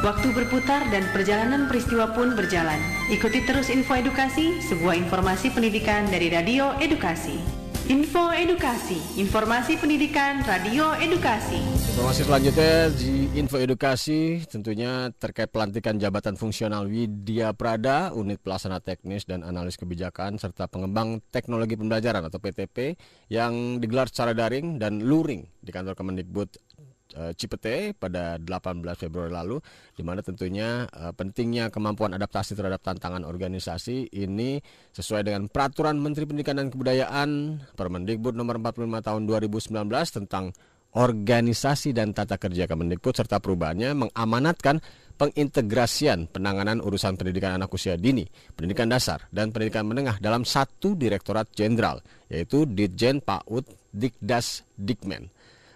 Waktu 0.00 0.32
berputar 0.32 0.88
dan 0.88 1.04
perjalanan 1.12 1.68
peristiwa 1.68 2.16
pun 2.16 2.32
berjalan. 2.32 2.80
Ikuti 3.12 3.44
terus 3.44 3.68
info 3.68 3.92
edukasi, 3.92 4.56
sebuah 4.64 4.96
informasi 4.96 5.52
pendidikan 5.52 6.08
dari 6.08 6.32
Radio 6.32 6.72
Edukasi. 6.80 7.69
Info 7.88 8.28
Edukasi, 8.28 9.00
informasi 9.16 9.80
pendidikan 9.80 10.44
Radio 10.44 10.92
Edukasi. 11.00 11.56
Informasi 11.56 12.20
selanjutnya 12.28 12.92
di 12.92 13.32
Info 13.40 13.56
Edukasi 13.56 14.44
tentunya 14.44 15.08
terkait 15.16 15.48
pelantikan 15.48 15.96
jabatan 15.96 16.36
fungsional 16.36 16.84
Widya 16.84 17.56
Prada, 17.56 18.12
Unit 18.12 18.44
Pelaksana 18.44 18.84
Teknis 18.84 19.24
dan 19.24 19.40
Analis 19.40 19.80
Kebijakan 19.80 20.36
serta 20.36 20.68
Pengembang 20.68 21.24
Teknologi 21.32 21.80
Pembelajaran 21.80 22.20
atau 22.28 22.36
PTP 22.36 23.00
yang 23.32 23.80
digelar 23.80 24.12
secara 24.12 24.36
daring 24.36 24.76
dan 24.76 25.00
luring 25.00 25.48
di 25.64 25.72
kantor 25.72 25.96
Kemendikbud 25.96 26.69
eh, 27.16 27.32
Cipete 27.34 27.96
pada 27.96 28.36
18 28.38 28.82
Februari 28.94 29.32
lalu 29.32 29.58
di 29.96 30.02
mana 30.02 30.20
tentunya 30.20 30.84
eh, 30.90 31.12
pentingnya 31.14 31.68
kemampuan 31.68 32.14
adaptasi 32.14 32.54
terhadap 32.54 32.82
tantangan 32.82 33.26
organisasi 33.26 34.12
ini 34.14 34.60
sesuai 34.92 35.26
dengan 35.26 35.46
peraturan 35.46 35.98
Menteri 35.98 36.26
Pendidikan 36.26 36.58
dan 36.58 36.68
Kebudayaan 36.68 37.60
Permendikbud 37.74 38.34
nomor 38.34 38.58
45 38.58 39.06
tahun 39.06 39.22
2019 39.26 39.86
tentang 40.22 40.54
organisasi 40.90 41.94
dan 41.94 42.10
tata 42.10 42.34
kerja 42.34 42.66
Kemendikbud 42.66 43.14
serta 43.14 43.38
perubahannya 43.38 43.94
mengamanatkan 43.94 44.82
pengintegrasian 45.20 46.32
penanganan 46.32 46.80
urusan 46.80 47.20
pendidikan 47.20 47.60
anak 47.60 47.68
usia 47.76 48.00
dini, 48.00 48.24
pendidikan 48.56 48.88
dasar, 48.88 49.28
dan 49.28 49.52
pendidikan 49.52 49.84
menengah 49.84 50.16
dalam 50.16 50.48
satu 50.48 50.96
direktorat 50.96 51.52
jenderal, 51.52 52.00
yaitu 52.32 52.64
Ditjen 52.64 53.20
PAUD 53.20 53.68
Dikdas 53.92 54.64
Dikmen. 54.80 55.28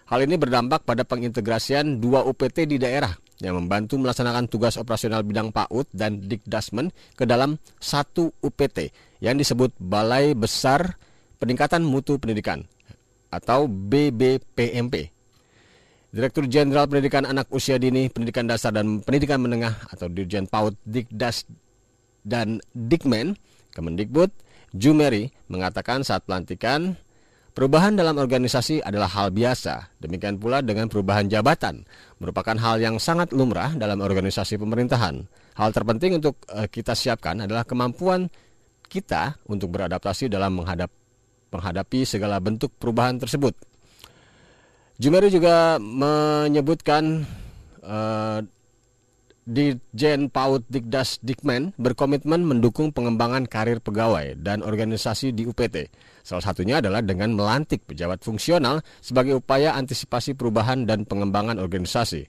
Hal 0.05 0.21
ini 0.21 0.37
berdampak 0.37 0.85
pada 0.85 1.01
pengintegrasian 1.01 1.97
dua 1.97 2.21
UPT 2.29 2.69
di 2.69 2.77
daerah 2.77 3.09
yang 3.41 3.57
membantu 3.57 3.97
melaksanakan 3.97 4.45
tugas 4.45 4.77
operasional 4.77 5.25
bidang 5.25 5.49
PAUD 5.49 5.89
dan 5.97 6.21
Dikdasmen 6.21 6.93
ke 7.17 7.25
dalam 7.25 7.57
satu 7.81 8.29
UPT 8.37 8.93
yang 9.25 9.33
disebut 9.33 9.73
Balai 9.81 10.37
Besar 10.37 11.01
Peningkatan 11.41 11.81
Mutu 11.81 12.21
Pendidikan 12.21 12.61
atau 13.33 13.65
BBPMP. 13.65 15.09
Direktur 16.13 16.45
Jenderal 16.53 16.85
Pendidikan 16.85 17.25
Anak 17.25 17.49
Usia 17.49 17.81
Dini, 17.81 18.05
Pendidikan 18.07 18.45
Dasar 18.45 18.77
dan 18.77 19.01
Pendidikan 19.01 19.41
Menengah 19.41 19.89
atau 19.89 20.05
Dirjen 20.05 20.45
PAUD 20.45 20.77
Dikdas 20.85 21.49
dan 22.21 22.61
Dikmen, 22.77 23.33
Kemendikbud, 23.73 24.29
Jumeri 24.69 25.33
mengatakan 25.49 26.05
saat 26.05 26.29
pelantikan 26.29 26.93
Perubahan 27.55 27.95
dalam 27.95 28.19
organisasi 28.19 28.83
adalah 28.83 29.07
hal 29.15 29.31
biasa, 29.31 29.95
demikian 30.03 30.35
pula 30.35 30.59
dengan 30.59 30.91
perubahan 30.91 31.31
jabatan, 31.31 31.87
merupakan 32.19 32.51
hal 32.59 32.83
yang 32.83 32.99
sangat 32.99 33.31
lumrah 33.31 33.71
dalam 33.79 34.03
organisasi 34.03 34.59
pemerintahan. 34.59 35.23
Hal 35.55 35.71
terpenting 35.71 36.19
untuk 36.19 36.43
uh, 36.51 36.67
kita 36.67 36.91
siapkan 36.91 37.47
adalah 37.47 37.63
kemampuan 37.63 38.27
kita 38.91 39.39
untuk 39.47 39.71
beradaptasi 39.71 40.27
dalam 40.27 40.59
menghadap, 40.59 40.91
menghadapi 41.55 42.03
segala 42.03 42.43
bentuk 42.43 42.75
perubahan 42.75 43.15
tersebut. 43.23 43.55
Jumeri 44.99 45.31
juga 45.31 45.79
menyebutkan 45.79 47.23
uh, 47.87 48.43
Ditjen 49.45 50.33
PAUD 50.33 50.65
Dikdas 50.73 51.21
Dikmen 51.21 51.77
berkomitmen 51.77 52.41
mendukung 52.41 52.89
pengembangan 52.89 53.45
karir 53.45 53.77
pegawai 53.77 54.33
dan 54.41 54.65
organisasi 54.65 55.37
di 55.37 55.45
UPT. 55.45 55.85
Salah 56.25 56.41
satunya 56.41 56.81
adalah 56.81 57.05
dengan 57.05 57.29
melantik 57.37 57.85
pejabat 57.85 58.25
fungsional 58.25 58.81
sebagai 59.05 59.37
upaya 59.37 59.77
antisipasi 59.77 60.33
perubahan 60.33 60.89
dan 60.89 61.05
pengembangan 61.05 61.61
organisasi. 61.61 62.25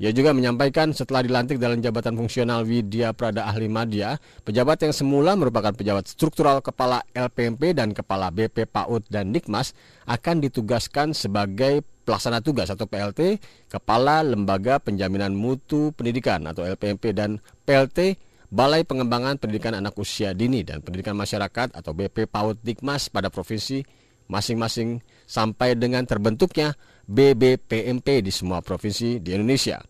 Ia 0.00 0.16
juga 0.16 0.32
menyampaikan 0.32 0.96
setelah 0.96 1.20
dilantik 1.24 1.60
dalam 1.60 1.80
jabatan 1.84 2.16
fungsional 2.16 2.64
Widya 2.64 3.12
Prada 3.12 3.48
Ahli 3.48 3.68
Madya, 3.68 4.16
pejabat 4.44 4.80
yang 4.84 4.96
semula 4.96 5.36
merupakan 5.36 5.76
pejabat 5.76 6.08
struktural 6.08 6.64
kepala 6.64 7.04
LPMP 7.12 7.76
dan 7.76 7.92
kepala 7.92 8.32
BP 8.32 8.64
PAUD 8.68 9.08
dan 9.12 9.28
Dikmas 9.28 9.76
akan 10.08 10.40
ditugaskan 10.40 11.12
sebagai 11.12 11.84
pelaksana 12.06 12.38
tugas 12.38 12.70
atau 12.70 12.86
PLT, 12.86 13.42
Kepala 13.66 14.22
Lembaga 14.22 14.78
Penjaminan 14.78 15.34
Mutu 15.34 15.90
Pendidikan 15.90 16.46
atau 16.46 16.62
LPMP 16.62 17.10
dan 17.10 17.42
PLT 17.66 18.14
Balai 18.46 18.86
Pengembangan 18.86 19.42
Pendidikan 19.42 19.74
Anak 19.74 19.98
Usia 19.98 20.30
Dini 20.30 20.62
dan 20.62 20.78
Pendidikan 20.86 21.18
Masyarakat 21.18 21.74
atau 21.74 21.90
BP 21.90 22.30
PAUD 22.30 22.62
Dikmas 22.62 23.10
pada 23.10 23.26
provinsi 23.26 23.82
masing-masing 24.30 25.02
sampai 25.26 25.74
dengan 25.74 26.06
terbentuknya 26.06 26.78
BBPMP 27.10 28.22
di 28.22 28.30
semua 28.30 28.62
provinsi 28.62 29.18
di 29.18 29.34
Indonesia. 29.34 29.82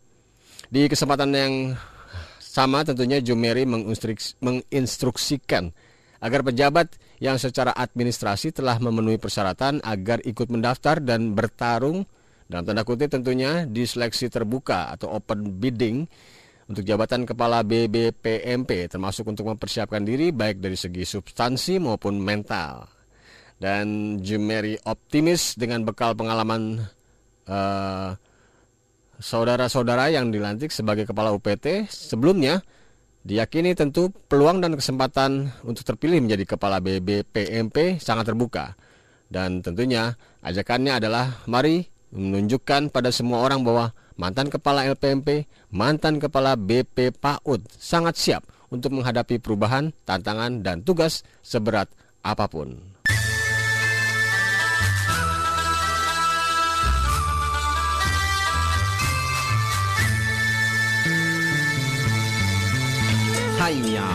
Di 0.66 0.88
kesempatan 0.88 1.30
yang 1.36 1.76
sama 2.40 2.80
tentunya 2.84 3.20
Jumeri 3.20 3.68
menginstruksikan 4.40 5.72
agar 6.26 6.42
pejabat 6.42 6.98
yang 7.22 7.38
secara 7.38 7.70
administrasi 7.70 8.50
telah 8.50 8.82
memenuhi 8.82 9.14
persyaratan 9.14 9.78
agar 9.86 10.18
ikut 10.26 10.50
mendaftar 10.50 10.98
dan 10.98 11.38
bertarung 11.38 12.02
dalam 12.50 12.66
tanda 12.66 12.82
kutip 12.82 13.14
tentunya 13.14 13.62
di 13.62 13.86
seleksi 13.86 14.26
terbuka 14.26 14.90
atau 14.90 15.14
open 15.14 15.62
bidding 15.62 16.02
untuk 16.66 16.82
jabatan 16.82 17.22
kepala 17.22 17.62
BBPMP 17.62 18.90
termasuk 18.90 19.30
untuk 19.30 19.46
mempersiapkan 19.54 20.02
diri 20.02 20.34
baik 20.34 20.58
dari 20.58 20.74
segi 20.74 21.06
substansi 21.06 21.78
maupun 21.78 22.18
mental. 22.18 22.90
Dan 23.56 24.18
Jumeri 24.20 24.76
optimis 24.84 25.56
dengan 25.56 25.80
bekal 25.80 26.12
pengalaman 26.12 26.76
uh, 27.48 28.12
saudara-saudara 29.16 30.12
yang 30.12 30.28
dilantik 30.28 30.68
sebagai 30.68 31.08
kepala 31.08 31.32
UPT 31.32 31.88
sebelumnya 31.88 32.60
Diyakini 33.26 33.74
tentu 33.74 34.14
peluang 34.30 34.62
dan 34.62 34.78
kesempatan 34.78 35.50
untuk 35.66 35.82
terpilih 35.82 36.22
menjadi 36.22 36.54
kepala 36.54 36.78
BBPMP 36.78 37.98
sangat 37.98 38.30
terbuka. 38.30 38.78
Dan 39.26 39.66
tentunya 39.66 40.14
ajakannya 40.46 41.02
adalah 41.02 41.42
mari 41.50 41.90
menunjukkan 42.14 42.94
pada 42.94 43.10
semua 43.10 43.42
orang 43.42 43.66
bahwa 43.66 43.90
mantan 44.14 44.46
kepala 44.46 44.86
LPMP, 44.86 45.50
mantan 45.74 46.22
kepala 46.22 46.54
BP 46.54 47.18
PAUD 47.18 47.66
sangat 47.74 48.14
siap 48.14 48.46
untuk 48.70 48.94
menghadapi 48.94 49.42
perubahan, 49.42 49.90
tantangan, 50.06 50.62
dan 50.62 50.86
tugas 50.86 51.26
seberat 51.42 51.90
apa 52.22 52.46
pun. 52.46 52.78
Hayya, 63.66 64.06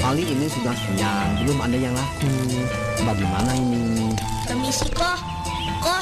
kali 0.00 0.24
ini 0.24 0.48
sudah 0.48 0.72
siang, 0.72 1.44
belum 1.44 1.68
ada 1.68 1.76
yang 1.76 1.92
laku. 1.92 2.32
Bagaimana 3.04 3.52
ini? 3.52 4.16
Permisi 4.48 4.88
kok. 4.96 5.20
Kok, 5.84 6.00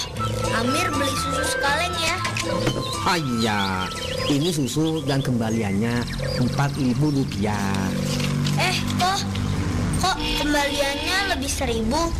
Amir 0.63 0.87
beli 0.95 1.11
susu 1.11 1.43
sekaleng 1.59 1.91
ya. 1.99 2.15
Hayya, 3.03 3.59
ini 4.31 4.55
susu 4.55 5.03
dan 5.11 5.19
kembaliannya 5.19 6.07
4000 6.39 7.03
rupiah. 7.03 7.91
Eh, 8.63 8.79
kok. 8.95 9.27
Kok 9.99 10.17
kembaliannya 10.39 11.35
lebih 11.35 11.51
seribu? 11.51 12.15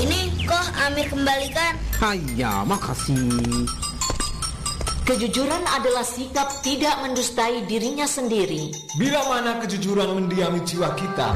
Ini 0.00 0.48
kok 0.48 0.72
Amir 0.88 1.12
kembalikan. 1.12 1.76
Hayya, 2.00 2.64
makasih. 2.64 3.68
Kejujuran 5.12 5.60
adalah 5.68 6.08
sikap 6.08 6.64
tidak 6.64 7.04
mendustai 7.04 7.68
dirinya 7.68 8.08
sendiri. 8.08 8.72
Bila 8.96 9.20
mana 9.28 9.60
kejujuran 9.60 10.08
mendiami 10.08 10.64
jiwa 10.64 10.88
kita, 10.96 11.28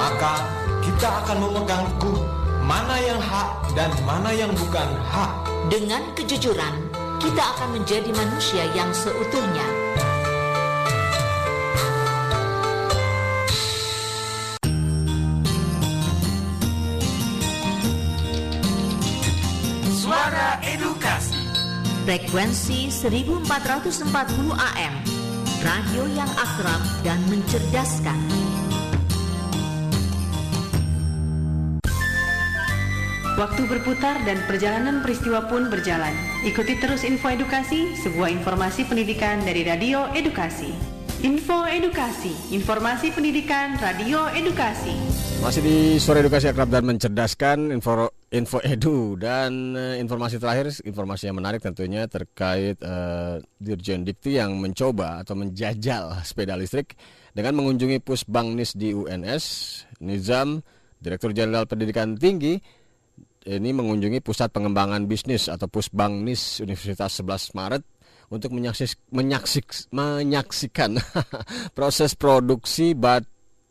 maka 0.00 0.40
kita 0.80 1.04
akan 1.04 1.44
memegang 1.44 1.84
teguh 1.92 2.16
mana 2.64 2.96
yang 3.04 3.20
hak 3.20 3.68
dan 3.76 3.92
mana 4.08 4.32
yang 4.32 4.48
bukan 4.56 4.88
hak. 5.12 5.28
Dengan 5.68 6.08
kejujuran, 6.16 6.72
kita 7.20 7.44
akan 7.60 7.76
menjadi 7.76 8.08
manusia 8.16 8.64
yang 8.72 8.88
seutuhnya. 8.96 9.85
Frekuensi 22.06 22.86
1440 22.86 24.06
AM. 24.54 24.94
Radio 25.58 26.06
yang 26.14 26.30
akrab 26.38 26.78
dan 27.02 27.18
mencerdaskan. 27.26 28.14
Waktu 33.34 33.62
berputar 33.66 34.22
dan 34.22 34.38
perjalanan 34.46 35.02
peristiwa 35.02 35.50
pun 35.50 35.66
berjalan. 35.66 36.14
Ikuti 36.46 36.78
terus 36.78 37.02
info 37.02 37.26
edukasi, 37.26 37.98
sebuah 37.98 38.30
informasi 38.30 38.86
pendidikan 38.86 39.42
dari 39.42 39.66
Radio 39.66 40.06
Edukasi. 40.14 40.70
Info 41.26 41.66
Edukasi, 41.66 42.54
informasi 42.54 43.10
pendidikan 43.10 43.82
Radio 43.82 44.30
Edukasi. 44.30 45.05
Masih 45.44 45.62
di 45.62 45.76
sore 46.00 46.24
edukasi 46.24 46.48
akrab 46.48 46.72
dan 46.72 46.88
mencerdaskan 46.88 47.70
info 47.70 48.08
info 48.32 48.58
edu 48.64 49.14
dan 49.20 49.76
uh, 49.76 49.94
informasi 50.00 50.40
terakhir 50.40 50.72
informasi 50.82 51.28
yang 51.28 51.36
menarik 51.36 51.60
tentunya 51.60 52.08
terkait 52.08 52.80
uh, 52.80 53.38
Dirjen 53.60 54.02
Dikti 54.02 54.40
yang 54.40 54.56
mencoba 54.56 55.20
atau 55.20 55.36
menjajal 55.36 56.24
sepeda 56.24 56.56
listrik 56.56 56.96
dengan 57.36 57.60
mengunjungi 57.60 58.00
Pusbangnis 58.00 58.74
di 58.74 58.96
UNS. 58.96 59.44
Nizam, 60.02 60.64
Direktur 60.98 61.36
Jenderal 61.36 61.68
Pendidikan 61.68 62.16
Tinggi 62.16 62.56
ini 63.46 63.70
mengunjungi 63.70 64.18
Pusat 64.24 64.50
Pengembangan 64.50 65.06
Bisnis 65.06 65.46
atau 65.46 65.70
Pusbangnis 65.70 66.58
Universitas 66.58 67.22
11 67.22 67.54
Maret 67.54 67.82
untuk 68.26 68.50
menyaksik, 68.50 68.98
menyaksik, 69.14 69.70
menyaksikan 69.94 70.98
proses 71.78 72.18
produksi 72.18 72.98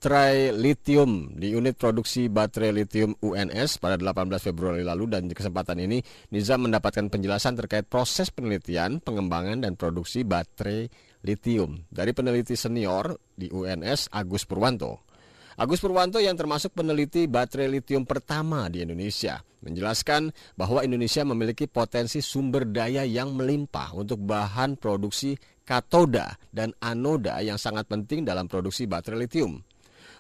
baterai 0.06 0.54
lithium 0.54 1.34
di 1.34 1.58
unit 1.58 1.82
produksi 1.82 2.30
baterai 2.30 2.70
lithium 2.70 3.18
UNS 3.26 3.82
pada 3.82 3.98
18 3.98 4.38
Februari 4.38 4.86
lalu 4.86 5.10
dan 5.10 5.26
di 5.26 5.34
kesempatan 5.34 5.82
ini 5.82 5.98
Nizam 6.30 6.70
mendapatkan 6.70 7.10
penjelasan 7.10 7.58
terkait 7.58 7.89
proses 7.89 8.30
penelitian, 8.30 9.02
pengembangan 9.02 9.65
dan 9.65 9.74
produksi 9.74 10.22
baterai 10.22 10.86
lithium 11.26 11.89
dari 11.89 12.13
peneliti 12.13 12.54
senior 12.54 13.18
di 13.34 13.50
UNS 13.50 14.13
Agus 14.13 14.46
Purwanto. 14.46 15.10
Agus 15.58 15.82
Purwanto 15.82 16.22
yang 16.22 16.38
termasuk 16.38 16.78
peneliti 16.78 17.26
baterai 17.26 17.65
lithium 17.65 18.06
pertama 18.06 18.70
di 18.70 18.86
Indonesia 18.86 19.41
menjelaskan 19.65 20.30
bahwa 20.54 20.86
Indonesia 20.86 21.26
memiliki 21.26 21.65
potensi 21.65 22.22
sumber 22.22 22.70
daya 22.70 23.02
yang 23.10 23.34
melimpah 23.34 23.98
untuk 23.98 24.22
bahan 24.22 24.78
produksi 24.78 25.34
katoda 25.65 26.38
dan 26.54 26.78
anoda 26.78 27.41
yang 27.41 27.58
sangat 27.58 27.89
penting 27.89 28.22
dalam 28.22 28.46
produksi 28.46 28.86
baterai 28.86 29.26
lithium. 29.26 29.65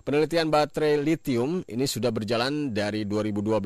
Penelitian 0.05 0.53
baterai 0.53 1.01
lithium 1.01 1.65
ini 1.65 1.89
sudah 1.89 2.13
berjalan 2.13 2.69
dari 2.69 3.09
2012 3.09 3.65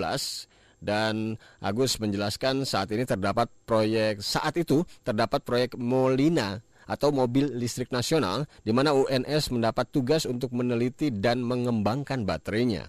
dan 0.80 1.36
Agus 1.60 1.99
menjelaskan 1.99 2.63
saat 2.63 2.88
ini 2.95 3.04
terdapat 3.04 3.52
proyek 3.67 4.23
saat 4.23 4.56
itu 4.56 4.88
terdapat 5.04 5.43
proyek 5.43 5.75
Molina 5.75 6.63
atau 6.88 7.12
mobil 7.12 7.52
listrik 7.60 7.91
nasional 7.91 8.47
di 8.63 8.71
mana 8.71 8.95
UNS 8.95 9.52
mendapat 9.52 9.91
tugas 9.91 10.23
untuk 10.23 10.56
meneliti 10.56 11.12
dan 11.12 11.43
mengembangkan 11.43 12.23
baterainya. 12.23 12.88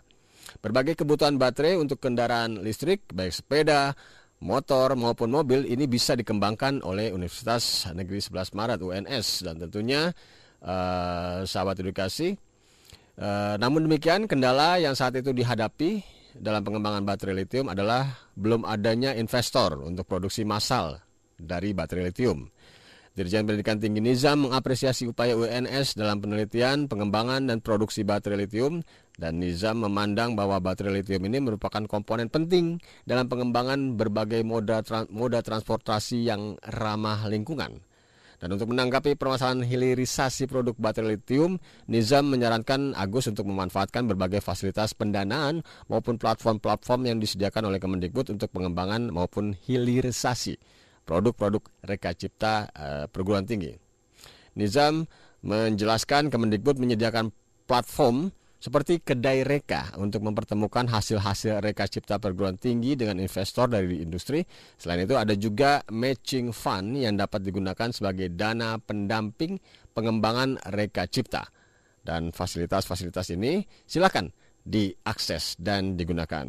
Berbagai 0.62 1.02
kebutuhan 1.02 1.34
baterai 1.34 1.74
untuk 1.74 1.98
kendaraan 1.98 2.62
listrik 2.62 3.02
baik 3.10 3.34
sepeda, 3.34 3.98
motor 4.46 4.94
maupun 4.94 5.26
mobil 5.26 5.66
ini 5.66 5.90
bisa 5.90 6.14
dikembangkan 6.14 6.86
oleh 6.86 7.10
Universitas 7.10 7.90
Negeri 7.90 8.22
11 8.22 8.54
Maret 8.54 8.78
UNS 8.78 9.26
dan 9.42 9.58
tentunya 9.58 10.14
uh, 10.62 11.42
sahabat 11.42 11.82
edukasi 11.82 12.38
uh, 13.20 13.54
namun 13.60 13.84
demikian 13.86 14.24
kendala 14.24 14.80
yang 14.80 14.96
saat 14.96 15.14
itu 15.20 15.30
dihadapi 15.36 16.00
dalam 16.34 16.64
pengembangan 16.64 17.04
baterai 17.04 17.44
lithium 17.44 17.68
adalah 17.68 18.06
belum 18.34 18.64
adanya 18.66 19.14
investor 19.14 19.78
untuk 19.84 20.08
produksi 20.08 20.42
massal 20.42 20.98
dari 21.36 21.76
baterai 21.76 22.10
lithium. 22.10 22.48
Dirjen 23.10 23.42
Pendidikan 23.42 23.82
Tinggi 23.82 23.98
Nizam 23.98 24.46
mengapresiasi 24.46 25.10
upaya 25.10 25.34
UNS 25.34 25.98
dalam 25.98 26.22
penelitian, 26.22 26.86
pengembangan, 26.86 27.50
dan 27.50 27.58
produksi 27.58 28.06
baterai 28.06 28.46
lithium, 28.46 28.86
dan 29.18 29.42
Nizam 29.42 29.82
memandang 29.82 30.38
bahwa 30.38 30.62
baterai 30.62 31.02
lithium 31.02 31.26
ini 31.26 31.42
merupakan 31.42 31.82
komponen 31.90 32.30
penting 32.30 32.78
dalam 33.02 33.26
pengembangan 33.26 33.98
berbagai 33.98 34.46
moda, 34.46 34.86
moda 35.10 35.42
transportasi 35.42 36.22
yang 36.22 36.54
ramah 36.62 37.26
lingkungan. 37.26 37.82
Dan 38.40 38.56
untuk 38.56 38.72
menanggapi 38.72 39.20
permasalahan 39.20 39.60
hilirisasi 39.68 40.48
produk 40.48 40.72
baterai 40.80 41.20
lithium, 41.20 41.60
Nizam 41.92 42.32
menyarankan 42.32 42.96
Agus 42.96 43.28
untuk 43.28 43.44
memanfaatkan 43.44 44.08
berbagai 44.08 44.40
fasilitas 44.40 44.96
pendanaan 44.96 45.60
maupun 45.92 46.16
platform-platform 46.16 47.00
yang 47.04 47.20
disediakan 47.20 47.68
oleh 47.68 47.76
Kemendikbud 47.76 48.32
untuk 48.32 48.48
pengembangan 48.48 49.12
maupun 49.12 49.52
hilirisasi 49.52 50.56
produk-produk 51.04 51.68
reka 51.84 52.16
cipta 52.16 52.72
uh, 52.72 53.04
perguruan 53.12 53.44
tinggi. 53.44 53.76
Nizam 54.56 55.04
menjelaskan 55.44 56.32
Kemendikbud 56.32 56.80
menyediakan 56.80 57.36
platform 57.68 58.32
seperti 58.60 59.00
kedai 59.00 59.40
reka 59.40 59.96
untuk 59.96 60.20
mempertemukan 60.20 60.84
hasil-hasil 60.84 61.64
reka 61.64 61.88
cipta 61.88 62.20
perguruan 62.20 62.60
tinggi 62.60 62.92
dengan 62.92 63.16
investor 63.16 63.72
dari 63.72 64.04
industri. 64.04 64.44
Selain 64.76 65.00
itu 65.00 65.16
ada 65.16 65.32
juga 65.32 65.80
matching 65.88 66.52
fund 66.52 67.00
yang 67.00 67.16
dapat 67.16 67.40
digunakan 67.40 67.88
sebagai 67.88 68.28
dana 68.36 68.76
pendamping 68.76 69.56
pengembangan 69.96 70.60
reka 70.76 71.08
cipta. 71.08 71.48
Dan 72.04 72.36
fasilitas-fasilitas 72.36 73.32
ini 73.32 73.64
silakan 73.88 74.28
diakses 74.60 75.56
dan 75.56 75.96
digunakan. 75.96 76.44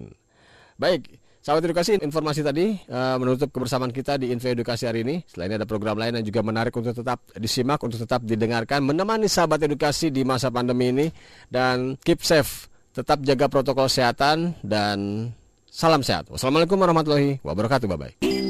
Baik, 0.75 1.20
Sahabat 1.41 1.65
edukasi, 1.65 1.97
informasi 1.97 2.45
tadi 2.45 2.77
uh, 2.85 3.17
menutup 3.17 3.49
kebersamaan 3.49 3.89
kita 3.89 4.21
di 4.21 4.29
Info 4.29 4.45
Edukasi 4.45 4.85
hari 4.85 5.01
ini. 5.01 5.25
Selain 5.25 5.49
ada 5.49 5.65
program 5.65 5.97
lain 5.97 6.21
yang 6.21 6.25
juga 6.25 6.45
menarik 6.45 6.69
untuk 6.77 6.93
tetap 6.93 7.17
disimak, 7.33 7.81
untuk 7.81 7.97
tetap 7.97 8.21
didengarkan, 8.21 8.85
menemani 8.85 9.25
sahabat 9.25 9.65
edukasi 9.65 10.13
di 10.13 10.21
masa 10.21 10.53
pandemi 10.53 10.93
ini. 10.93 11.09
Dan 11.49 11.97
keep 12.05 12.21
safe, 12.21 12.69
tetap 12.93 13.25
jaga 13.25 13.49
protokol 13.49 13.89
kesehatan 13.89 14.53
dan 14.61 15.33
salam 15.65 16.05
sehat. 16.05 16.29
Wassalamualaikum 16.29 16.77
warahmatullahi 16.77 17.41
wabarakatuh. 17.41 17.89
Bye-bye. 17.89 18.40